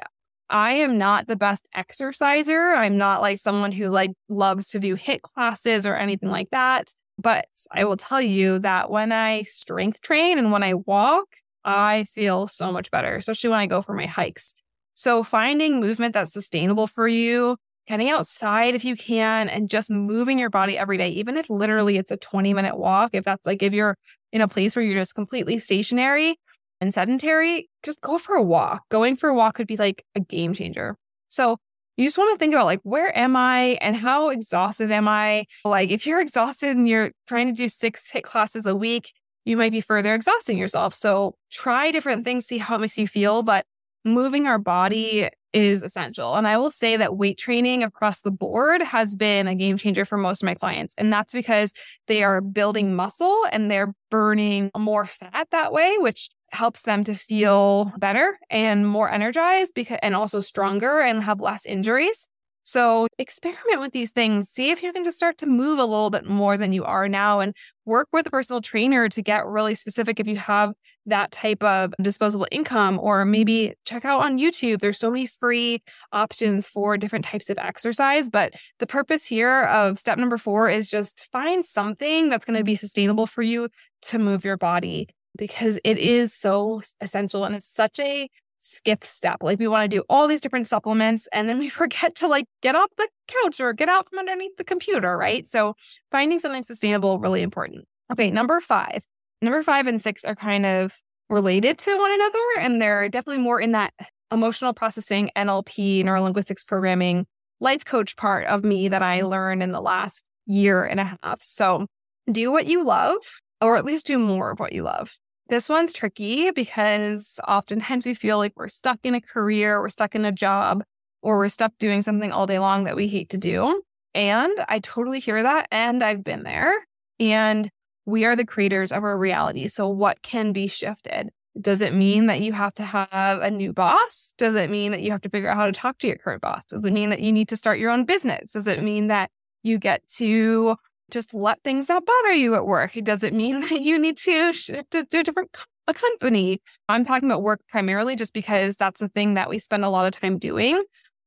I 0.49 0.71
am 0.71 0.97
not 0.97 1.27
the 1.27 1.35
best 1.35 1.67
exerciser. 1.75 2.71
I'm 2.71 2.97
not 2.97 3.21
like 3.21 3.37
someone 3.37 3.71
who 3.71 3.89
like 3.89 4.09
loves 4.29 4.71
to 4.71 4.79
do 4.79 4.95
HIIT 4.95 5.21
classes 5.21 5.85
or 5.85 5.95
anything 5.95 6.31
like 6.31 6.49
that. 6.49 6.91
But 7.17 7.47
I 7.71 7.85
will 7.85 7.97
tell 7.97 8.21
you 8.21 8.59
that 8.59 8.89
when 8.91 9.11
I 9.11 9.43
strength 9.43 10.01
train 10.01 10.37
and 10.37 10.51
when 10.51 10.63
I 10.63 10.75
walk, 10.75 11.25
I 11.65 12.05
feel 12.05 12.47
so 12.47 12.71
much 12.71 12.91
better, 12.91 13.15
especially 13.15 13.49
when 13.49 13.59
I 13.59 13.65
go 13.65 13.81
for 13.81 13.93
my 13.93 14.05
hikes. 14.05 14.53
So 14.93 15.23
finding 15.23 15.79
movement 15.79 16.13
that's 16.13 16.33
sustainable 16.33 16.87
for 16.87 17.07
you, 17.07 17.57
getting 17.87 18.09
outside 18.09 18.75
if 18.75 18.85
you 18.85 18.95
can, 18.95 19.49
and 19.49 19.69
just 19.69 19.89
moving 19.89 20.39
your 20.39 20.49
body 20.49 20.77
every 20.77 20.97
day, 20.97 21.09
even 21.09 21.37
if 21.37 21.49
literally 21.49 21.97
it's 21.97 22.11
a 22.11 22.17
20 22.17 22.53
minute 22.53 22.77
walk, 22.77 23.11
if 23.13 23.25
that's 23.25 23.45
like 23.45 23.63
if 23.63 23.73
you're 23.73 23.97
in 24.31 24.41
a 24.41 24.47
place 24.47 24.75
where 24.75 24.83
you're 24.83 24.99
just 24.99 25.15
completely 25.15 25.57
stationary 25.59 26.37
and 26.81 26.93
sedentary, 26.93 27.69
just 27.83 28.01
go 28.01 28.17
for 28.17 28.35
a 28.35 28.43
walk. 28.43 28.83
Going 28.89 29.15
for 29.15 29.29
a 29.29 29.35
walk 29.35 29.55
could 29.55 29.67
be 29.67 29.77
like 29.77 30.03
a 30.15 30.19
game 30.19 30.53
changer. 30.53 30.95
So 31.29 31.57
you 31.97 32.05
just 32.05 32.17
want 32.17 32.31
to 32.33 32.37
think 32.37 32.53
about 32.53 32.67
like 32.67 32.79
where 32.83 33.15
am 33.17 33.35
i 33.35 33.77
and 33.81 33.95
how 33.95 34.29
exhausted 34.29 34.91
am 34.91 35.07
i? 35.07 35.45
Like 35.65 35.89
if 35.89 36.05
you're 36.05 36.21
exhausted 36.21 36.77
and 36.77 36.87
you're 36.87 37.11
trying 37.27 37.47
to 37.47 37.53
do 37.53 37.67
six 37.67 38.09
HIIT 38.11 38.23
classes 38.23 38.65
a 38.65 38.75
week 38.75 39.11
you 39.45 39.57
might 39.57 39.71
be 39.71 39.79
further 39.79 40.13
exhausting 40.13 40.57
yourself. 40.57 40.93
So 40.93 41.35
try 41.51 41.89
different 41.91 42.25
things 42.25 42.45
see 42.45 42.57
how 42.57 42.75
it 42.75 42.79
makes 42.79 42.97
you 42.97 43.07
feel 43.07 43.43
but 43.43 43.65
moving 44.05 44.45
our 44.45 44.59
body 44.59 45.29
is 45.53 45.81
essential. 45.81 46.35
And 46.35 46.47
i 46.47 46.57
will 46.57 46.69
say 46.69 46.97
that 46.97 47.17
weight 47.17 47.37
training 47.37 47.83
across 47.83 48.21
the 48.21 48.31
board 48.31 48.81
has 48.83 49.15
been 49.15 49.47
a 49.47 49.55
game 49.55 49.77
changer 49.77 50.05
for 50.05 50.17
most 50.17 50.43
of 50.43 50.45
my 50.45 50.53
clients 50.53 50.93
and 50.97 51.11
that's 51.11 51.33
because 51.33 51.73
they 52.07 52.23
are 52.23 52.41
building 52.41 52.95
muscle 52.95 53.45
and 53.51 53.71
they're 53.71 53.93
burning 54.11 54.69
more 54.77 55.05
fat 55.05 55.47
that 55.51 55.73
way 55.73 55.95
which 55.97 56.29
helps 56.51 56.83
them 56.83 57.03
to 57.05 57.13
feel 57.13 57.91
better 57.97 58.37
and 58.49 58.87
more 58.87 59.09
energized 59.09 59.73
because 59.73 59.99
and 60.01 60.15
also 60.15 60.39
stronger 60.39 60.99
and 60.99 61.23
have 61.23 61.41
less 61.41 61.65
injuries. 61.65 62.29
So 62.67 63.07
experiment 63.17 63.79
with 63.79 63.93
these 63.93 64.11
things. 64.11 64.49
See 64.49 64.71
if 64.71 64.83
you 64.83 64.91
can 64.91 65.05
just 65.05 65.15
start 65.15 65.37
to 65.37 65.45
move 65.45 65.79
a 65.79 65.85
little 65.85 66.09
bit 66.09 66.25
more 66.25 66.57
than 66.57 66.73
you 66.73 66.83
are 66.83 67.07
now 67.07 67.39
and 67.39 67.55
work 67.85 68.09
with 68.11 68.27
a 68.27 68.29
personal 68.29 68.59
trainer 68.59 69.07
to 69.07 69.21
get 69.21 69.45
really 69.45 69.73
specific 69.73 70.19
if 70.19 70.27
you 70.27 70.35
have 70.35 70.73
that 71.05 71.31
type 71.31 71.63
of 71.63 71.93
disposable 72.01 72.45
income 72.51 72.99
or 73.01 73.23
maybe 73.23 73.73
check 73.85 74.03
out 74.03 74.21
on 74.21 74.37
YouTube. 74.37 74.81
There's 74.81 74.97
so 74.97 75.09
many 75.09 75.27
free 75.27 75.81
options 76.11 76.67
for 76.67 76.97
different 76.97 77.23
types 77.23 77.49
of 77.49 77.57
exercise, 77.57 78.29
but 78.29 78.53
the 78.79 78.87
purpose 78.87 79.25
here 79.25 79.61
of 79.61 79.97
step 79.97 80.17
number 80.17 80.37
4 80.37 80.69
is 80.69 80.89
just 80.89 81.29
find 81.31 81.63
something 81.63 82.29
that's 82.29 82.43
going 82.43 82.59
to 82.59 82.65
be 82.65 82.75
sustainable 82.75 83.27
for 83.27 83.43
you 83.43 83.69
to 84.01 84.19
move 84.19 84.43
your 84.43 84.57
body 84.57 85.07
because 85.37 85.79
it 85.83 85.97
is 85.97 86.33
so 86.33 86.81
essential 87.01 87.43
and 87.43 87.55
it's 87.55 87.67
such 87.67 87.99
a 87.99 88.29
skip 88.59 89.05
step. 89.05 89.37
Like 89.41 89.59
we 89.59 89.67
want 89.67 89.89
to 89.89 89.97
do 89.97 90.03
all 90.09 90.27
these 90.27 90.41
different 90.41 90.67
supplements 90.67 91.27
and 91.31 91.47
then 91.47 91.57
we 91.57 91.69
forget 91.81 92.15
to 92.15 92.27
like 92.27 92.45
get 92.61 92.75
off 92.75 92.89
the 92.97 93.07
couch 93.27 93.59
or 93.59 93.73
get 93.73 93.89
out 93.89 94.09
from 94.09 94.19
underneath 94.19 94.57
the 94.57 94.63
computer, 94.63 95.17
right? 95.17 95.45
So 95.47 95.75
finding 96.11 96.39
something 96.39 96.63
sustainable 96.63 97.19
really 97.19 97.41
important. 97.41 97.85
Okay, 98.11 98.31
number 98.31 98.59
5. 98.59 99.03
Number 99.41 99.61
5 99.61 99.87
and 99.87 100.01
6 100.01 100.23
are 100.23 100.35
kind 100.35 100.65
of 100.65 100.93
related 101.29 101.77
to 101.77 101.97
one 101.97 102.11
another 102.13 102.39
and 102.59 102.81
they're 102.81 103.09
definitely 103.09 103.43
more 103.43 103.59
in 103.59 103.73
that 103.73 103.93
emotional 104.31 104.73
processing, 104.73 105.29
NLP, 105.35 106.03
neurolinguistics 106.03 106.65
programming, 106.65 107.25
life 107.59 107.85
coach 107.85 108.15
part 108.15 108.45
of 108.47 108.63
me 108.63 108.87
that 108.87 109.01
I 109.01 109.21
learned 109.21 109.63
in 109.63 109.71
the 109.71 109.81
last 109.81 110.23
year 110.45 110.83
and 110.83 110.99
a 110.99 111.17
half. 111.21 111.41
So 111.41 111.87
do 112.31 112.51
what 112.51 112.65
you 112.65 112.83
love 112.85 113.17
or 113.61 113.77
at 113.77 113.85
least 113.85 114.05
do 114.05 114.17
more 114.17 114.51
of 114.51 114.59
what 114.59 114.73
you 114.73 114.83
love. 114.83 115.17
This 115.49 115.69
one's 115.69 115.93
tricky 115.93 116.51
because 116.51 117.39
oftentimes 117.47 118.05
we 118.05 118.13
feel 118.13 118.37
like 118.37 118.53
we're 118.57 118.67
stuck 118.67 118.99
in 119.03 119.15
a 119.15 119.21
career, 119.21 119.79
we're 119.79 119.89
stuck 119.89 120.13
in 120.13 120.25
a 120.25 120.31
job, 120.31 120.83
or 121.21 121.37
we're 121.37 121.47
stuck 121.47 121.71
doing 121.79 122.01
something 122.01 122.31
all 122.31 122.47
day 122.47 122.59
long 122.59 122.83
that 122.83 122.97
we 122.97 123.07
hate 123.07 123.29
to 123.29 123.37
do. 123.37 123.81
And 124.13 124.53
I 124.67 124.79
totally 124.79 125.19
hear 125.19 125.41
that. 125.43 125.67
And 125.71 126.03
I've 126.03 126.23
been 126.23 126.43
there. 126.43 126.73
And 127.19 127.69
we 128.05 128.25
are 128.25 128.35
the 128.35 128.45
creators 128.45 128.91
of 128.91 129.03
our 129.03 129.17
reality. 129.17 129.67
So, 129.67 129.87
what 129.87 130.21
can 130.21 130.51
be 130.51 130.67
shifted? 130.67 131.29
Does 131.59 131.81
it 131.81 131.93
mean 131.93 132.27
that 132.27 132.41
you 132.41 132.51
have 132.53 132.73
to 132.75 132.83
have 132.83 133.41
a 133.41 133.49
new 133.49 133.73
boss? 133.73 134.33
Does 134.37 134.55
it 134.55 134.69
mean 134.69 134.91
that 134.91 135.01
you 135.01 135.11
have 135.11 135.21
to 135.21 135.29
figure 135.29 135.49
out 135.49 135.57
how 135.57 135.65
to 135.65 135.71
talk 135.71 135.97
to 135.99 136.07
your 136.07 136.17
current 136.17 136.41
boss? 136.41 136.65
Does 136.65 136.85
it 136.85 136.93
mean 136.93 137.09
that 137.09 137.21
you 137.21 137.31
need 137.31 137.47
to 137.49 137.57
start 137.57 137.79
your 137.79 137.89
own 137.89 138.05
business? 138.05 138.51
Does 138.51 138.67
it 138.67 138.83
mean 138.83 139.07
that 139.07 139.31
you 139.63 139.79
get 139.79 140.07
to 140.17 140.75
just 141.11 141.33
let 141.33 141.63
things 141.63 141.89
not 141.89 142.05
bother 142.05 142.33
you 142.33 142.55
at 142.55 142.65
work. 142.65 142.95
It 142.97 143.05
doesn't 143.05 143.35
mean 143.35 143.61
that 143.69 143.81
you 143.81 143.99
need 143.99 144.17
to 144.17 144.53
shift 144.53 144.91
to, 144.91 144.99
a 144.99 145.23
different 145.23 145.55
a 145.87 145.93
company. 145.93 146.61
I'm 146.89 147.03
talking 147.05 147.29
about 147.29 147.43
work 147.43 147.61
primarily 147.69 148.15
just 148.15 148.33
because 148.33 148.75
that's 148.75 148.99
the 148.99 149.07
thing 149.07 149.35
that 149.35 149.49
we 149.49 149.57
spend 149.57 149.85
a 149.85 149.89
lot 149.89 150.05
of 150.05 150.19
time 150.19 150.37
doing. 150.37 150.83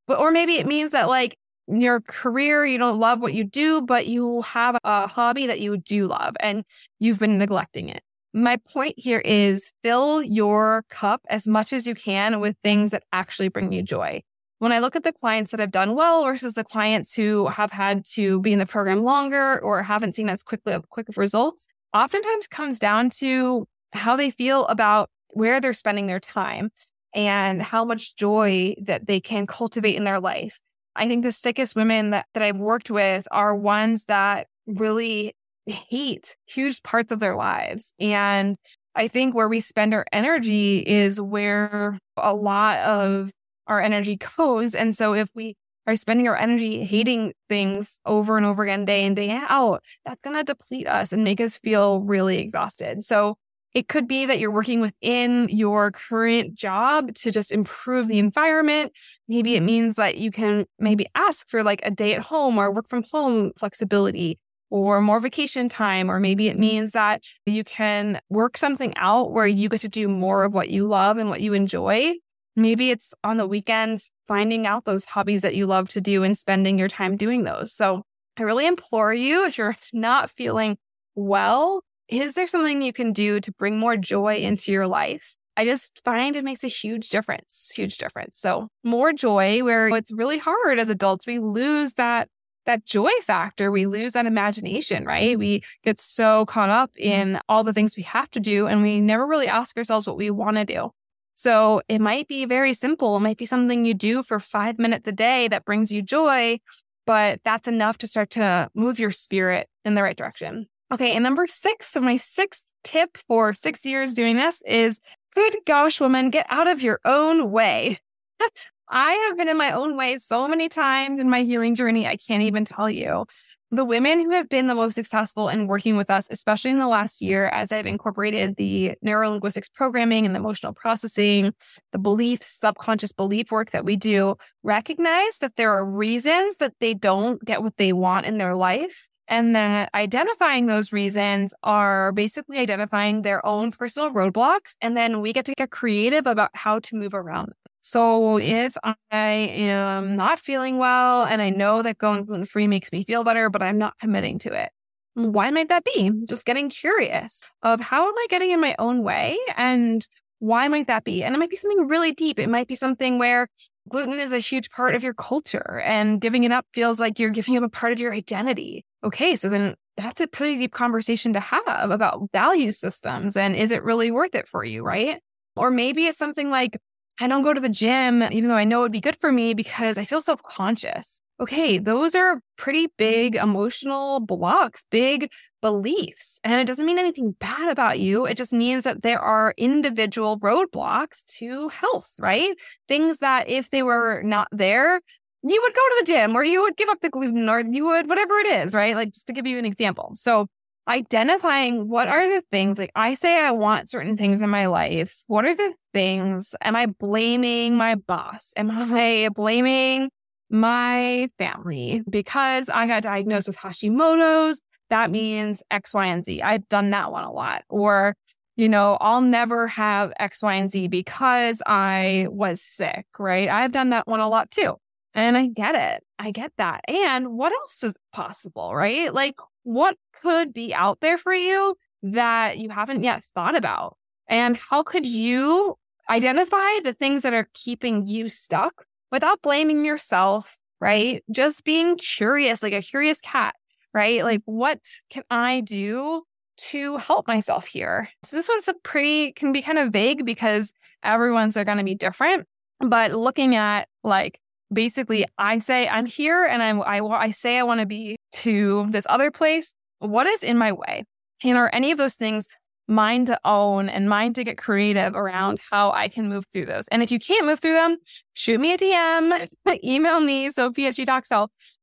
But 0.07 0.19
or 0.19 0.31
maybe 0.31 0.55
it 0.55 0.67
means 0.67 0.91
that 0.91 1.09
like 1.09 1.35
your 1.67 2.01
career, 2.01 2.65
you 2.65 2.77
don't 2.77 2.99
love 2.99 3.21
what 3.21 3.33
you 3.33 3.43
do, 3.43 3.81
but 3.81 4.07
you 4.07 4.41
have 4.43 4.77
a 4.83 5.07
hobby 5.07 5.47
that 5.47 5.61
you 5.61 5.77
do 5.77 6.07
love 6.07 6.35
and 6.39 6.63
you've 6.99 7.19
been 7.19 7.37
neglecting 7.37 7.89
it. 7.89 8.01
My 8.33 8.57
point 8.57 8.95
here 8.97 9.19
is 9.19 9.73
fill 9.83 10.21
your 10.21 10.85
cup 10.89 11.21
as 11.29 11.47
much 11.47 11.73
as 11.73 11.87
you 11.87 11.95
can 11.95 12.39
with 12.39 12.55
things 12.63 12.91
that 12.91 13.03
actually 13.11 13.49
bring 13.49 13.71
you 13.71 13.81
joy 13.81 14.21
when 14.61 14.71
I 14.71 14.77
look 14.77 14.95
at 14.95 15.03
the 15.03 15.11
clients 15.11 15.49
that 15.49 15.59
have 15.59 15.71
done 15.71 15.95
well 15.95 16.23
versus 16.23 16.53
the 16.53 16.63
clients 16.63 17.15
who 17.15 17.47
have 17.47 17.71
had 17.71 18.05
to 18.13 18.39
be 18.41 18.53
in 18.53 18.59
the 18.59 18.67
program 18.67 19.01
longer 19.01 19.59
or 19.63 19.81
haven't 19.81 20.13
seen 20.13 20.29
as 20.29 20.43
quickly 20.43 20.77
quick 20.91 21.07
results, 21.17 21.67
oftentimes 21.95 22.45
comes 22.45 22.77
down 22.77 23.09
to 23.21 23.67
how 23.93 24.15
they 24.15 24.29
feel 24.29 24.67
about 24.67 25.09
where 25.29 25.59
they're 25.59 25.73
spending 25.73 26.05
their 26.05 26.19
time 26.19 26.69
and 27.15 27.59
how 27.59 27.83
much 27.83 28.15
joy 28.15 28.75
that 28.83 29.07
they 29.07 29.19
can 29.19 29.47
cultivate 29.47 29.95
in 29.95 30.03
their 30.03 30.19
life. 30.19 30.59
I 30.95 31.07
think 31.07 31.23
the 31.23 31.31
sickest 31.31 31.75
women 31.75 32.11
that, 32.11 32.27
that 32.35 32.43
I've 32.43 32.57
worked 32.57 32.91
with 32.91 33.27
are 33.31 33.55
ones 33.55 34.05
that 34.05 34.45
really 34.67 35.33
hate 35.65 36.37
huge 36.45 36.83
parts 36.83 37.11
of 37.11 37.19
their 37.19 37.35
lives. 37.35 37.95
And 37.99 38.57
I 38.93 39.07
think 39.07 39.33
where 39.33 39.49
we 39.49 39.59
spend 39.59 39.95
our 39.95 40.05
energy 40.11 40.83
is 40.85 41.19
where 41.19 41.97
a 42.15 42.35
lot 42.35 42.77
of 42.77 43.31
our 43.71 43.81
energy 43.81 44.17
goes. 44.37 44.75
And 44.75 44.95
so 44.95 45.13
if 45.13 45.29
we 45.33 45.55
are 45.87 45.95
spending 45.95 46.27
our 46.27 46.35
energy 46.35 46.83
hating 46.83 47.33
things 47.49 47.99
over 48.05 48.37
and 48.37 48.45
over 48.45 48.63
again, 48.63 48.85
day 48.85 49.03
in, 49.03 49.15
day 49.15 49.29
out, 49.31 49.83
that's 50.05 50.21
going 50.21 50.37
to 50.37 50.43
deplete 50.43 50.87
us 50.87 51.11
and 51.11 51.23
make 51.23 51.41
us 51.41 51.57
feel 51.57 52.01
really 52.01 52.37
exhausted. 52.37 53.03
So 53.03 53.37
it 53.73 53.87
could 53.87 54.07
be 54.07 54.25
that 54.25 54.37
you're 54.39 54.51
working 54.51 54.81
within 54.81 55.47
your 55.49 55.91
current 55.91 56.53
job 56.53 57.15
to 57.15 57.31
just 57.31 57.53
improve 57.53 58.09
the 58.09 58.19
environment. 58.19 58.91
Maybe 59.29 59.55
it 59.55 59.61
means 59.61 59.95
that 59.95 60.17
you 60.17 60.29
can 60.29 60.65
maybe 60.77 61.07
ask 61.15 61.47
for 61.47 61.63
like 61.63 61.81
a 61.83 61.89
day 61.89 62.13
at 62.13 62.23
home 62.23 62.57
or 62.57 62.71
work 62.71 62.89
from 62.89 63.05
home 63.11 63.53
flexibility 63.57 64.37
or 64.69 65.01
more 65.01 65.21
vacation 65.21 65.69
time. 65.69 66.11
Or 66.11 66.19
maybe 66.19 66.49
it 66.49 66.59
means 66.59 66.91
that 66.91 67.23
you 67.45 67.63
can 67.63 68.19
work 68.29 68.57
something 68.57 68.93
out 68.97 69.31
where 69.31 69.47
you 69.47 69.69
get 69.69 69.79
to 69.81 69.89
do 69.89 70.09
more 70.09 70.43
of 70.43 70.53
what 70.53 70.69
you 70.69 70.85
love 70.87 71.17
and 71.17 71.29
what 71.29 71.41
you 71.41 71.53
enjoy 71.53 72.13
Maybe 72.55 72.91
it's 72.91 73.13
on 73.23 73.37
the 73.37 73.47
weekends, 73.47 74.11
finding 74.27 74.67
out 74.67 74.85
those 74.85 75.05
hobbies 75.05 75.41
that 75.41 75.55
you 75.55 75.65
love 75.65 75.89
to 75.89 76.01
do 76.01 76.23
and 76.23 76.37
spending 76.37 76.77
your 76.77 76.89
time 76.89 77.15
doing 77.15 77.43
those. 77.43 77.73
So 77.73 78.03
I 78.37 78.43
really 78.43 78.67
implore 78.67 79.13
you, 79.13 79.45
if 79.45 79.57
you're 79.57 79.75
not 79.93 80.29
feeling 80.29 80.77
well, 81.15 81.83
is 82.07 82.33
there 82.33 82.47
something 82.47 82.81
you 82.81 82.93
can 82.93 83.13
do 83.13 83.39
to 83.39 83.51
bring 83.53 83.79
more 83.79 83.95
joy 83.97 84.37
into 84.37 84.71
your 84.71 84.87
life? 84.87 85.35
I 85.57 85.65
just 85.65 86.01
find 86.03 86.35
it 86.35 86.43
makes 86.43 86.63
a 86.63 86.67
huge 86.67 87.09
difference, 87.09 87.71
huge 87.75 87.97
difference. 87.97 88.37
So 88.37 88.69
more 88.83 89.13
joy 89.13 89.63
where 89.63 89.89
it's 89.89 90.11
really 90.11 90.37
hard 90.37 90.79
as 90.79 90.89
adults. 90.89 91.27
We 91.27 91.39
lose 91.39 91.93
that 91.93 92.29
that 92.65 92.85
joy 92.85 93.09
factor. 93.23 93.71
We 93.71 93.87
lose 93.87 94.13
that 94.13 94.25
imagination, 94.25 95.03
right? 95.03 95.37
We 95.37 95.63
get 95.83 95.99
so 95.99 96.45
caught 96.45 96.69
up 96.69 96.91
mm-hmm. 96.91 97.11
in 97.11 97.39
all 97.49 97.63
the 97.63 97.73
things 97.73 97.97
we 97.97 98.03
have 98.03 98.29
to 98.31 98.39
do 98.39 98.67
and 98.67 98.81
we 98.81 99.01
never 99.01 99.25
really 99.25 99.47
ask 99.47 99.75
ourselves 99.77 100.07
what 100.07 100.17
we 100.17 100.29
want 100.29 100.57
to 100.57 100.65
do. 100.65 100.91
So 101.35 101.81
it 101.87 101.99
might 101.99 102.27
be 102.27 102.45
very 102.45 102.73
simple. 102.73 103.17
It 103.17 103.21
might 103.21 103.37
be 103.37 103.45
something 103.45 103.85
you 103.85 103.93
do 103.93 104.21
for 104.21 104.39
five 104.39 104.77
minutes 104.77 105.07
a 105.07 105.11
day 105.11 105.47
that 105.47 105.65
brings 105.65 105.91
you 105.91 106.01
joy, 106.01 106.59
but 107.05 107.39
that's 107.43 107.67
enough 107.67 107.97
to 107.99 108.07
start 108.07 108.29
to 108.31 108.69
move 108.75 108.99
your 108.99 109.11
spirit 109.11 109.67
in 109.85 109.95
the 109.95 110.03
right 110.03 110.17
direction. 110.17 110.67
Okay. 110.91 111.13
And 111.13 111.23
number 111.23 111.47
six, 111.47 111.87
so 111.87 112.01
my 112.01 112.17
sixth 112.17 112.65
tip 112.83 113.17
for 113.17 113.53
six 113.53 113.85
years 113.85 114.13
doing 114.13 114.35
this 114.35 114.61
is 114.63 114.99
good 115.33 115.55
gosh, 115.65 116.01
woman, 116.01 116.29
get 116.29 116.45
out 116.49 116.67
of 116.67 116.81
your 116.81 116.99
own 117.05 117.51
way. 117.51 117.99
I 118.89 119.11
have 119.13 119.37
been 119.37 119.47
in 119.47 119.57
my 119.57 119.71
own 119.71 119.95
way 119.95 120.17
so 120.17 120.49
many 120.49 120.67
times 120.67 121.17
in 121.17 121.29
my 121.29 121.43
healing 121.43 121.75
journey. 121.75 122.05
I 122.05 122.17
can't 122.17 122.43
even 122.43 122.65
tell 122.65 122.89
you 122.89 123.25
the 123.71 123.85
women 123.85 124.19
who 124.19 124.31
have 124.31 124.49
been 124.49 124.67
the 124.67 124.75
most 124.75 124.95
successful 124.95 125.47
in 125.47 125.65
working 125.65 125.95
with 125.95 126.09
us, 126.09 126.27
especially 126.29 126.71
in 126.71 126.79
the 126.79 126.87
last 126.87 127.21
year, 127.21 127.47
as 127.47 127.71
I've 127.71 127.85
incorporated 127.85 128.57
the 128.57 128.95
neurolinguistics 129.05 129.71
programming 129.73 130.25
and 130.25 130.35
the 130.35 130.39
emotional 130.39 130.73
processing, 130.73 131.53
the 131.93 131.99
beliefs, 131.99 132.59
subconscious 132.59 133.13
belief 133.13 133.49
work 133.49 133.71
that 133.71 133.85
we 133.85 133.95
do, 133.95 134.35
recognize 134.63 135.37
that 135.37 135.55
there 135.55 135.71
are 135.71 135.85
reasons 135.85 136.57
that 136.57 136.73
they 136.81 136.93
don't 136.93 137.43
get 137.45 137.63
what 137.63 137.77
they 137.77 137.93
want 137.93 138.25
in 138.25 138.37
their 138.37 138.55
life. 138.55 139.07
And 139.29 139.55
that 139.55 139.89
identifying 139.95 140.65
those 140.65 140.91
reasons 140.91 141.53
are 141.63 142.11
basically 142.11 142.57
identifying 142.59 143.21
their 143.21 143.45
own 143.45 143.71
personal 143.71 144.11
roadblocks. 144.11 144.75
And 144.81 144.97
then 144.97 145.21
we 145.21 145.31
get 145.31 145.45
to 145.45 145.53
get 145.53 145.71
creative 145.71 146.27
about 146.27 146.49
how 146.53 146.79
to 146.79 146.95
move 146.97 147.13
around. 147.13 147.53
So 147.81 148.37
if 148.37 148.77
I 148.83 149.27
am 149.27 150.15
not 150.15 150.39
feeling 150.39 150.77
well 150.77 151.23
and 151.23 151.41
I 151.41 151.49
know 151.49 151.81
that 151.81 151.97
going 151.97 152.25
gluten 152.25 152.45
free 152.45 152.67
makes 152.67 152.91
me 152.91 153.03
feel 153.03 153.23
better, 153.23 153.49
but 153.49 153.63
I'm 153.63 153.77
not 153.77 153.97
committing 153.99 154.37
to 154.39 154.53
it, 154.53 154.69
Why 155.15 155.49
might 155.49 155.69
that 155.69 155.83
be? 155.83 156.11
Just 156.25 156.45
getting 156.45 156.69
curious 156.69 157.43
of 157.63 157.81
how 157.81 158.07
am 158.07 158.13
I 158.17 158.27
getting 158.29 158.51
in 158.51 158.61
my 158.61 158.75
own 158.77 159.03
way 159.03 159.37
and 159.57 160.05
why 160.39 160.67
might 160.67 160.87
that 160.87 161.03
be? 161.03 161.23
And 161.23 161.33
it 161.35 161.37
might 161.39 161.49
be 161.49 161.55
something 161.55 161.87
really 161.87 162.11
deep. 162.13 162.39
It 162.39 162.49
might 162.49 162.67
be 162.67 162.75
something 162.75 163.17
where 163.19 163.47
gluten 163.89 164.19
is 164.19 164.31
a 164.31 164.39
huge 164.39 164.69
part 164.69 164.95
of 164.95 165.03
your 165.03 165.13
culture 165.13 165.81
and 165.83 166.21
giving 166.21 166.43
it 166.43 166.51
up 166.51 166.65
feels 166.73 166.99
like 166.99 167.19
you're 167.19 167.29
giving 167.31 167.57
up 167.57 167.63
a 167.63 167.69
part 167.69 167.91
of 167.93 167.99
your 167.99 168.13
identity. 168.13 168.85
Okay, 169.03 169.35
so 169.35 169.49
then 169.49 169.75
that's 169.97 170.21
a 170.21 170.27
pretty 170.27 170.57
deep 170.57 170.71
conversation 170.71 171.33
to 171.33 171.39
have 171.39 171.91
about 171.91 172.29
value 172.31 172.71
systems 172.71 173.35
and 173.35 173.55
is 173.55 173.71
it 173.71 173.83
really 173.83 174.11
worth 174.11 174.35
it 174.35 174.47
for 174.47 174.63
you, 174.63 174.83
right? 174.83 175.19
Or 175.55 175.69
maybe 175.69 176.05
it's 176.05 176.17
something 176.17 176.49
like, 176.49 176.77
I 177.21 177.27
don't 177.27 177.43
go 177.43 177.53
to 177.53 177.61
the 177.61 177.69
gym, 177.69 178.23
even 178.23 178.49
though 178.49 178.55
I 178.55 178.63
know 178.63 178.81
it'd 178.81 178.91
be 178.91 178.99
good 178.99 179.15
for 179.15 179.31
me 179.31 179.53
because 179.53 179.99
I 179.99 180.05
feel 180.05 180.21
self 180.21 180.41
conscious. 180.41 181.21
Okay, 181.39 181.77
those 181.77 182.15
are 182.15 182.41
pretty 182.57 182.87
big 182.97 183.35
emotional 183.35 184.19
blocks, 184.19 184.85
big 184.89 185.29
beliefs. 185.61 186.39
And 186.43 186.53
it 186.55 186.65
doesn't 186.65 186.85
mean 186.85 186.97
anything 186.97 187.35
bad 187.39 187.71
about 187.71 187.99
you. 187.99 188.25
It 188.25 188.37
just 188.37 188.53
means 188.53 188.85
that 188.85 189.03
there 189.03 189.19
are 189.19 189.53
individual 189.55 190.39
roadblocks 190.39 191.23
to 191.37 191.69
health, 191.69 192.13
right? 192.17 192.55
Things 192.87 193.19
that 193.19 193.47
if 193.47 193.69
they 193.69 193.83
were 193.83 194.23
not 194.23 194.47
there, 194.51 194.99
you 195.43 195.61
would 195.61 195.75
go 195.75 195.81
to 195.81 195.95
the 195.99 196.11
gym 196.11 196.35
or 196.35 196.43
you 196.43 196.61
would 196.61 196.77
give 196.77 196.89
up 196.89 197.01
the 197.01 197.09
gluten 197.09 197.47
or 197.49 197.59
you 197.59 197.85
would 197.85 198.09
whatever 198.09 198.33
it 198.39 198.47
is, 198.47 198.73
right? 198.73 198.95
Like 198.95 199.11
just 199.11 199.27
to 199.27 199.33
give 199.33 199.45
you 199.45 199.59
an 199.59 199.65
example. 199.65 200.11
So 200.15 200.47
identifying 200.87 201.87
what 201.87 202.07
are 202.07 202.27
the 202.27 202.41
things 202.51 202.79
like 202.79 202.91
I 202.95 203.13
say 203.13 203.39
I 203.39 203.51
want 203.51 203.89
certain 203.89 204.17
things 204.17 204.41
in 204.41 204.49
my 204.49 204.65
life. 204.65 205.23
What 205.27 205.45
are 205.45 205.55
the 205.55 205.73
things? 205.93 206.55
Am 206.61 206.75
I 206.75 206.87
blaming 206.87 207.75
my 207.75 207.95
boss? 207.95 208.53
Am 208.55 208.71
I 208.93 209.29
blaming 209.33 210.09
my 210.49 211.29
family 211.37 212.03
because 212.09 212.69
I 212.69 212.87
got 212.87 213.03
diagnosed 213.03 213.47
with 213.47 213.57
Hashimoto's? 213.57 214.61
That 214.89 215.09
means 215.09 215.63
X, 215.71 215.93
Y, 215.93 216.05
and 216.05 216.25
Z. 216.25 216.41
I've 216.41 216.67
done 216.67 216.89
that 216.89 217.11
one 217.11 217.23
a 217.23 217.31
lot. 217.31 217.63
Or, 217.69 218.13
you 218.57 218.67
know, 218.67 218.97
I'll 218.99 219.21
never 219.21 219.67
have 219.67 220.11
X, 220.19 220.43
Y, 220.43 220.53
and 220.53 220.69
Z 220.69 220.89
because 220.89 221.61
I 221.65 222.27
was 222.29 222.61
sick, 222.61 223.05
right? 223.17 223.47
I've 223.47 223.71
done 223.71 223.91
that 223.91 224.05
one 224.05 224.19
a 224.19 224.27
lot 224.27 224.51
too. 224.51 224.75
And 225.13 225.37
I 225.37 225.47
get 225.47 225.75
it. 225.75 226.03
I 226.19 226.31
get 226.31 226.51
that. 226.57 226.81
And 226.89 227.29
what 227.29 227.53
else 227.53 227.83
is 227.83 227.95
possible, 228.11 228.75
right? 228.75 229.13
Like, 229.13 229.35
what 229.63 229.97
could 230.21 230.53
be 230.53 230.73
out 230.73 230.99
there 231.01 231.17
for 231.17 231.33
you 231.33 231.75
that 232.03 232.57
you 232.57 232.69
haven't 232.69 233.03
yet 233.03 233.23
thought 233.23 233.55
about? 233.55 233.97
And 234.27 234.57
how 234.57 234.83
could 234.83 235.05
you 235.05 235.75
identify 236.09 236.79
the 236.83 236.95
things 236.97 237.23
that 237.23 237.33
are 237.33 237.49
keeping 237.53 238.07
you 238.07 238.29
stuck 238.29 238.85
without 239.11 239.41
blaming 239.41 239.85
yourself, 239.85 240.57
right? 240.79 241.23
Just 241.31 241.63
being 241.63 241.97
curious, 241.97 242.63
like 242.63 242.73
a 242.73 242.81
curious 242.81 243.19
cat, 243.21 243.55
right? 243.93 244.23
Like, 244.23 244.41
what 244.45 244.79
can 245.09 245.23
I 245.29 245.61
do 245.61 246.23
to 246.57 246.97
help 246.97 247.27
myself 247.27 247.65
here? 247.65 248.09
So, 248.23 248.37
this 248.37 248.49
one's 248.49 248.67
a 248.67 248.73
pretty, 248.83 249.33
can 249.33 249.51
be 249.51 249.61
kind 249.61 249.77
of 249.77 249.91
vague 249.91 250.25
because 250.25 250.73
everyone's 251.03 251.57
are 251.57 251.65
going 251.65 251.77
to 251.77 251.83
be 251.83 251.95
different. 251.95 252.47
But 252.79 253.11
looking 253.11 253.55
at 253.55 253.87
like 254.03 254.39
basically 254.71 255.21
mm. 255.21 255.27
I 255.37 255.59
say 255.59 255.87
I'm 255.87 256.05
here 256.05 256.45
and 256.45 256.61
I'm 256.61 256.81
I 256.81 256.99
I 256.99 257.31
say 257.31 257.57
I 257.59 257.63
want 257.63 257.79
to 257.79 257.85
be 257.85 258.17
to 258.35 258.87
this 258.89 259.05
other 259.09 259.31
place. 259.31 259.73
What 259.99 260.27
is 260.27 260.43
in 260.43 260.57
my 260.57 260.71
way? 260.71 261.03
And 261.43 261.57
are 261.57 261.69
any 261.73 261.91
of 261.91 261.97
those 261.97 262.15
things 262.15 262.47
mine 262.87 263.25
to 263.25 263.39
own 263.45 263.87
and 263.87 264.09
mine 264.09 264.33
to 264.33 264.43
get 264.43 264.57
creative 264.57 265.15
around 265.15 265.59
how 265.71 265.91
I 265.91 266.07
can 266.07 266.27
move 266.27 266.45
through 266.51 266.65
those? 266.65 266.87
And 266.89 267.01
if 267.01 267.11
you 267.11 267.19
can't 267.19 267.45
move 267.45 267.59
through 267.59 267.75
them, 267.75 267.97
shoot 268.33 268.59
me 268.59 268.73
a 268.73 268.77
DM, 268.77 269.47
email 269.83 270.19
me, 270.19 270.49
sophie 270.49 270.87
at. 270.87 270.95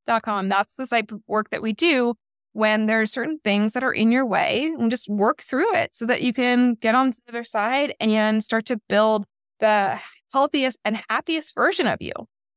That's 0.05 0.75
the 0.75 0.87
type 0.89 1.11
of 1.11 1.21
work 1.27 1.49
that 1.49 1.61
we 1.61 1.73
do 1.73 2.15
when 2.53 2.87
there's 2.87 3.11
certain 3.11 3.39
things 3.43 3.73
that 3.73 3.83
are 3.83 3.93
in 3.93 4.11
your 4.11 4.25
way 4.25 4.73
and 4.79 4.89
just 4.89 5.07
work 5.07 5.41
through 5.41 5.73
it 5.75 5.93
so 5.93 6.05
that 6.05 6.21
you 6.21 6.33
can 6.33 6.73
get 6.75 6.95
on 6.95 7.11
the 7.11 7.17
other 7.29 7.43
side 7.43 7.93
and 7.99 8.43
start 8.43 8.65
to 8.65 8.77
build 8.89 9.25
the 9.59 9.99
healthiest 10.33 10.77
and 10.83 10.99
happiest 11.09 11.53
version 11.55 11.87
of 11.87 12.01
you. 12.01 12.11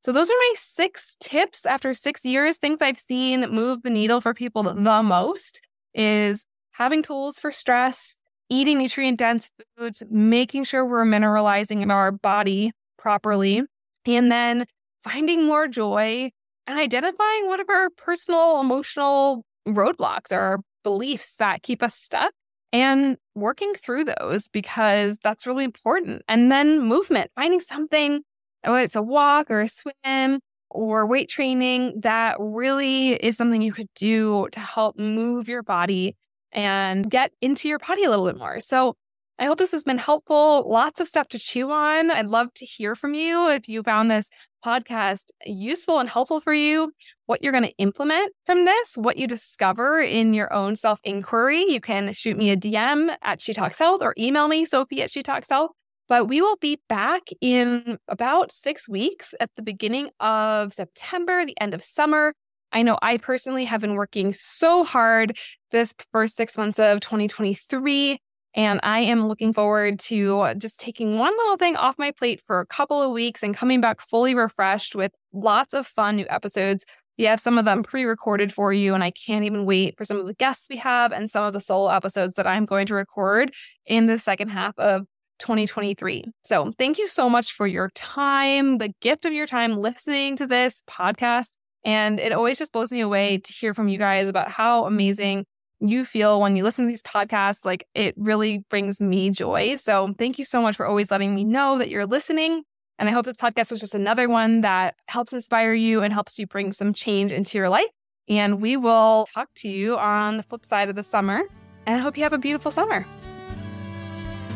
So 0.05 0.11
those 0.11 0.29
are 0.29 0.37
my 0.37 0.53
six 0.57 1.17
tips 1.21 1.65
after 1.65 1.95
six 1.95 2.25
years, 2.25 2.59
things 2.59 2.79
I've 2.83 2.99
seen 2.99 3.49
move 3.51 3.83
the 3.83 3.91
needle 3.91 4.21
for 4.21 4.35
people 4.35 4.65
the 4.65 5.03
most 5.03 5.61
is 5.95 6.45
having 6.73 7.03
tools 7.03 7.39
for 7.39 7.53
stress, 7.53 8.17
eating 8.49 8.79
nutrient 8.79 9.19
dense 9.19 9.51
foods, 9.77 10.03
making 10.11 10.65
sure 10.65 10.85
we're 10.85 11.05
mineralizing 11.05 11.83
in 11.83 11.91
our 11.91 12.11
body 12.11 12.73
properly, 12.99 13.63
and 14.05 14.33
then 14.33 14.67
finding 15.05 15.47
more 15.47 15.69
joy 15.69 16.31
and 16.67 16.79
identifying 16.79 17.47
what 17.47 17.61
are 17.61 17.73
our 17.73 17.91
personal 17.91 18.61
emotional 18.61 19.45
roadblocks 19.69 20.33
or 20.33 20.61
beliefs 20.83 21.37
that 21.37 21.63
keep 21.63 21.83
us 21.83 21.95
stuck 21.95 22.33
and 22.73 23.19
working 23.35 23.73
through 23.75 24.05
those 24.05 24.49
because 24.49 25.19
that's 25.23 25.47
really 25.47 25.65
important. 25.65 26.23
And 26.27 26.51
then 26.51 26.81
movement, 26.81 27.31
finding 27.37 27.61
something 27.61 28.23
whether 28.65 28.85
it's 28.85 28.97
a 28.97 29.03
walk 29.03 29.51
or 29.51 29.61
a 29.63 29.69
swim 29.69 30.41
or 30.71 31.07
weight 31.07 31.29
training, 31.29 32.01
that 32.01 32.37
really 32.39 33.11
is 33.11 33.37
something 33.37 33.63
you 33.63 33.73
could 33.73 33.91
do 33.95 34.49
to 34.53 34.61
help 34.61 34.99
move 34.99 35.49
your 35.49 35.63
body 35.63 36.17
and 36.53 37.11
get 37.11 37.33
into 37.41 37.69
your 37.69 37.79
body 37.79 38.05
a 38.05 38.11
little 38.11 38.27
bit 38.27 38.37
more. 38.37 38.61
So 38.61 38.95
I 39.39 39.47
hope 39.47 39.59
this 39.59 39.73
has 39.73 39.85
been 39.85 39.99
helpful. 39.99 40.69
Lots 40.71 41.01
of 41.01 41.09
stuff 41.09 41.29
to 41.29 41.39
chew 41.39 41.71
on. 41.71 42.11
I'd 42.11 42.29
love 42.29 42.53
to 42.55 42.65
hear 42.65 42.95
from 42.95 43.15
you 43.15 43.51
if 43.51 43.69
you 43.69 43.83
found 43.83 44.11
this 44.11 44.31
podcast 44.65 45.25
useful 45.45 45.99
and 45.99 46.09
helpful 46.09 46.41
for 46.41 46.55
you, 46.55 46.93
what 47.27 47.43
you're 47.43 47.53
going 47.53 47.65
to 47.65 47.77
implement 47.79 48.33
from 48.47 48.65
this, 48.67 48.97
what 48.97 49.17
you 49.17 49.27
discover 49.27 50.01
in 50.01 50.35
your 50.35 50.53
own 50.53 50.77
self 50.77 51.01
inquiry. 51.03 51.65
You 51.69 51.81
can 51.81 52.13
shoot 52.13 52.37
me 52.37 52.51
a 52.51 52.57
DM 52.57 53.17
at 53.23 53.43
She 53.43 53.53
Talks 53.53 53.79
Health 53.79 54.03
or 54.03 54.15
email 54.17 54.47
me, 54.47 54.65
Sophie 54.65 55.03
at 55.03 55.11
She 55.11 55.23
Talks 55.23 55.49
Health. 55.49 55.73
But 56.09 56.29
we 56.29 56.41
will 56.41 56.57
be 56.57 56.79
back 56.89 57.23
in 57.41 57.99
about 58.09 58.53
six 58.53 58.89
weeks 58.89 59.35
at 59.41 59.51
the 59.57 59.63
beginning 59.63 60.11
of 60.21 60.73
September, 60.73 61.45
the 61.47 61.59
end 61.61 61.75
of 61.75 61.83
summer. 61.83 62.35
I 62.73 62.83
know 62.83 62.99
I 63.03 63.19
personally 63.19 63.65
have 63.67 63.81
been 63.81 63.95
working 63.95 64.33
so 64.33 64.85
hard 64.85 65.37
this 65.71 65.95
first 66.13 66.37
six 66.37 66.57
months 66.57 66.79
of 66.79 67.01
2023. 67.01 68.19
And 68.55 68.81
I 68.83 69.01
am 69.01 69.29
looking 69.29 69.55
forward 69.55 69.99
to 70.01 70.55
just 70.59 70.79
taking 70.79 71.19
one 71.19 71.35
little 71.37 71.57
thing 71.57 71.77
off 71.77 71.99
my 71.99 72.11
plate 72.11 72.43
for 72.47 72.61
a 72.61 72.67
couple 72.67 73.01
of 73.01 73.13
weeks 73.13 73.43
and 73.43 73.57
coming 73.57 73.81
back 73.81 74.01
fully 74.01 74.35
refreshed 74.35 74.95
with 74.95 75.13
lots 75.33 75.73
of 75.73 75.87
fun 75.87 76.17
new 76.17 76.27
episodes. 76.29 76.85
We 77.19 77.25
have 77.25 77.41
some 77.41 77.57
of 77.57 77.65
them 77.65 77.83
pre 77.83 78.05
recorded 78.05 78.53
for 78.53 78.73
you, 78.73 78.95
and 78.95 79.05
I 79.05 79.11
can't 79.11 79.45
even 79.45 79.65
wait 79.65 79.97
for 79.97 80.05
some 80.05 80.19
of 80.19 80.27
the 80.27 80.35
guests 80.35 80.67
we 80.69 80.77
have 80.79 81.13
and 81.13 81.31
some 81.31 81.45
of 81.45 81.53
the 81.53 81.61
solo 81.61 81.91
episodes 81.91 82.37
that 82.37 82.47
I'm 82.47 82.65
going 82.65 82.87
to 82.87 82.95
record 82.95 83.53
in 83.87 84.07
the 84.07 84.19
second 84.19 84.49
half 84.49 84.79
of 84.79 85.07
2023. 85.43 86.25
So, 86.43 86.73
thank 86.79 86.99
you 86.99 87.09
so 87.09 87.29
much 87.29 87.53
for 87.53 87.67
your 87.67 87.91
time, 87.91 88.79
the 88.79 88.95
gift 89.01 89.25
of 89.25 89.33
your 89.33 89.47
time 89.47 89.77
listening 89.77 90.37
to 90.37 90.47
this 90.47 90.83
podcast. 90.89 91.51
And 91.85 92.21
it 92.21 92.33
always 92.33 92.59
just 92.59 92.73
blows 92.73 92.93
me 92.93 93.01
away 93.01 93.39
to 93.39 93.53
hear 93.53 93.75
from 93.75 93.89
you 93.89 93.99
guys 93.99 94.29
about 94.29 94.51
how 94.51 94.87
amazing 94.87 95.45
you 95.81 96.05
feel 96.05 96.41
when 96.41 96.57
you 96.57 96.63
listen 96.63 96.85
to 96.85 96.89
these 96.89 97.03
podcasts. 97.03 97.65
Like, 97.65 97.87
it 97.95 98.15
really 98.17 98.65
brings 98.71 99.01
me 99.01 99.31
joy. 99.31 99.75
So, 99.77 100.15
thank 100.17 100.39
you 100.39 100.45
so 100.45 100.63
much 100.63 100.77
for 100.77 100.87
always 100.87 101.11
letting 101.11 101.35
me 101.35 101.45
know 101.45 101.77
that 101.79 101.91
you're 101.91 102.07
listening. 102.07 102.63
And 102.99 103.09
I 103.09 103.13
hope 103.13 103.25
this 103.25 103.37
podcast 103.37 103.73
was 103.73 103.81
just 103.81 103.97
another 103.97 104.29
one 104.29 104.61
that 104.61 104.95
helps 105.09 105.33
inspire 105.33 105.75
you 105.75 106.03
and 106.03 106.13
helps 106.13 106.39
you 106.39 106.47
bring 106.47 106.73
some 106.73 106.95
change 106.95 107.33
into 107.33 107.59
your 107.59 107.69
life. 107.69 107.91
And 108.29 108.63
we 108.63 108.77
will 108.77 109.27
talk 109.35 109.49
to 109.57 109.69
you 109.69 109.99
on 109.99 110.37
the 110.37 110.45
flip 110.45 110.65
side 110.65 110.89
of 110.89 110.95
the 110.95 111.03
summer. 111.03 111.43
And 111.85 111.97
I 111.97 111.99
hope 111.99 112.17
you 112.17 112.23
have 112.23 112.33
a 112.33 112.39
beautiful 112.39 112.71
summer. 112.71 113.05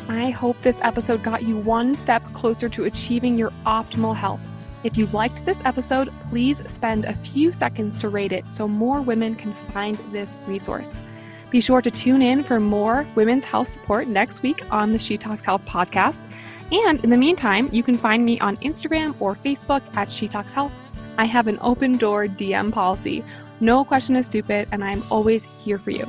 I 0.09 0.31
hope 0.31 0.61
this 0.63 0.81
episode 0.83 1.25
got 1.25 1.43
you 1.43 1.57
one 1.57 1.97
step 1.97 2.23
closer 2.33 2.69
to 2.69 2.85
achieving 2.85 3.37
your 3.37 3.51
optimal 3.67 4.15
health. 4.15 4.41
If 4.85 4.97
you 4.97 5.07
liked 5.07 5.45
this 5.45 5.61
episode, 5.65 6.13
please 6.31 6.63
spend 6.71 7.07
a 7.07 7.15
few 7.15 7.51
seconds 7.51 7.99
to 7.99 8.09
rate 8.09 8.31
it 8.31 8.49
so 8.49 8.69
more 8.69 9.01
women 9.01 9.35
can 9.35 9.53
find 9.53 9.97
this 10.13 10.37
resource. 10.47 11.03
Be 11.51 11.61
sure 11.61 11.83
to 11.83 11.91
tune 11.91 12.23
in 12.23 12.45
for 12.45 12.61
more 12.61 13.05
women's 13.17 13.45
health 13.45 13.67
support 13.67 14.07
next 14.07 14.43
week 14.43 14.63
on 14.71 14.93
the 14.93 14.99
She 14.99 15.17
Talks 15.17 15.45
Health 15.45 15.65
podcast. 15.67 16.23
And 16.71 17.03
in 17.03 17.11
the 17.11 17.17
meantime, 17.17 17.69
you 17.73 17.83
can 17.83 17.99
find 17.99 18.25
me 18.25 18.39
on 18.39 18.57
Instagram 18.59 19.17
or 19.19 19.35
Facebook 19.35 19.83
at 19.97 20.11
She 20.11 20.29
Talks 20.29 20.55
Health. 20.55 20.73
I 21.19 21.25
have 21.25 21.49
an 21.49 21.59
open 21.63 21.97
door 21.97 22.29
DM 22.29 22.73
policy. 22.73 23.25
No 23.59 23.85
question 23.85 24.15
is 24.15 24.27
stupid, 24.27 24.69
and 24.71 24.85
I'm 24.85 25.03
always 25.11 25.49
here 25.65 25.79
for 25.79 25.91
you. 25.91 26.07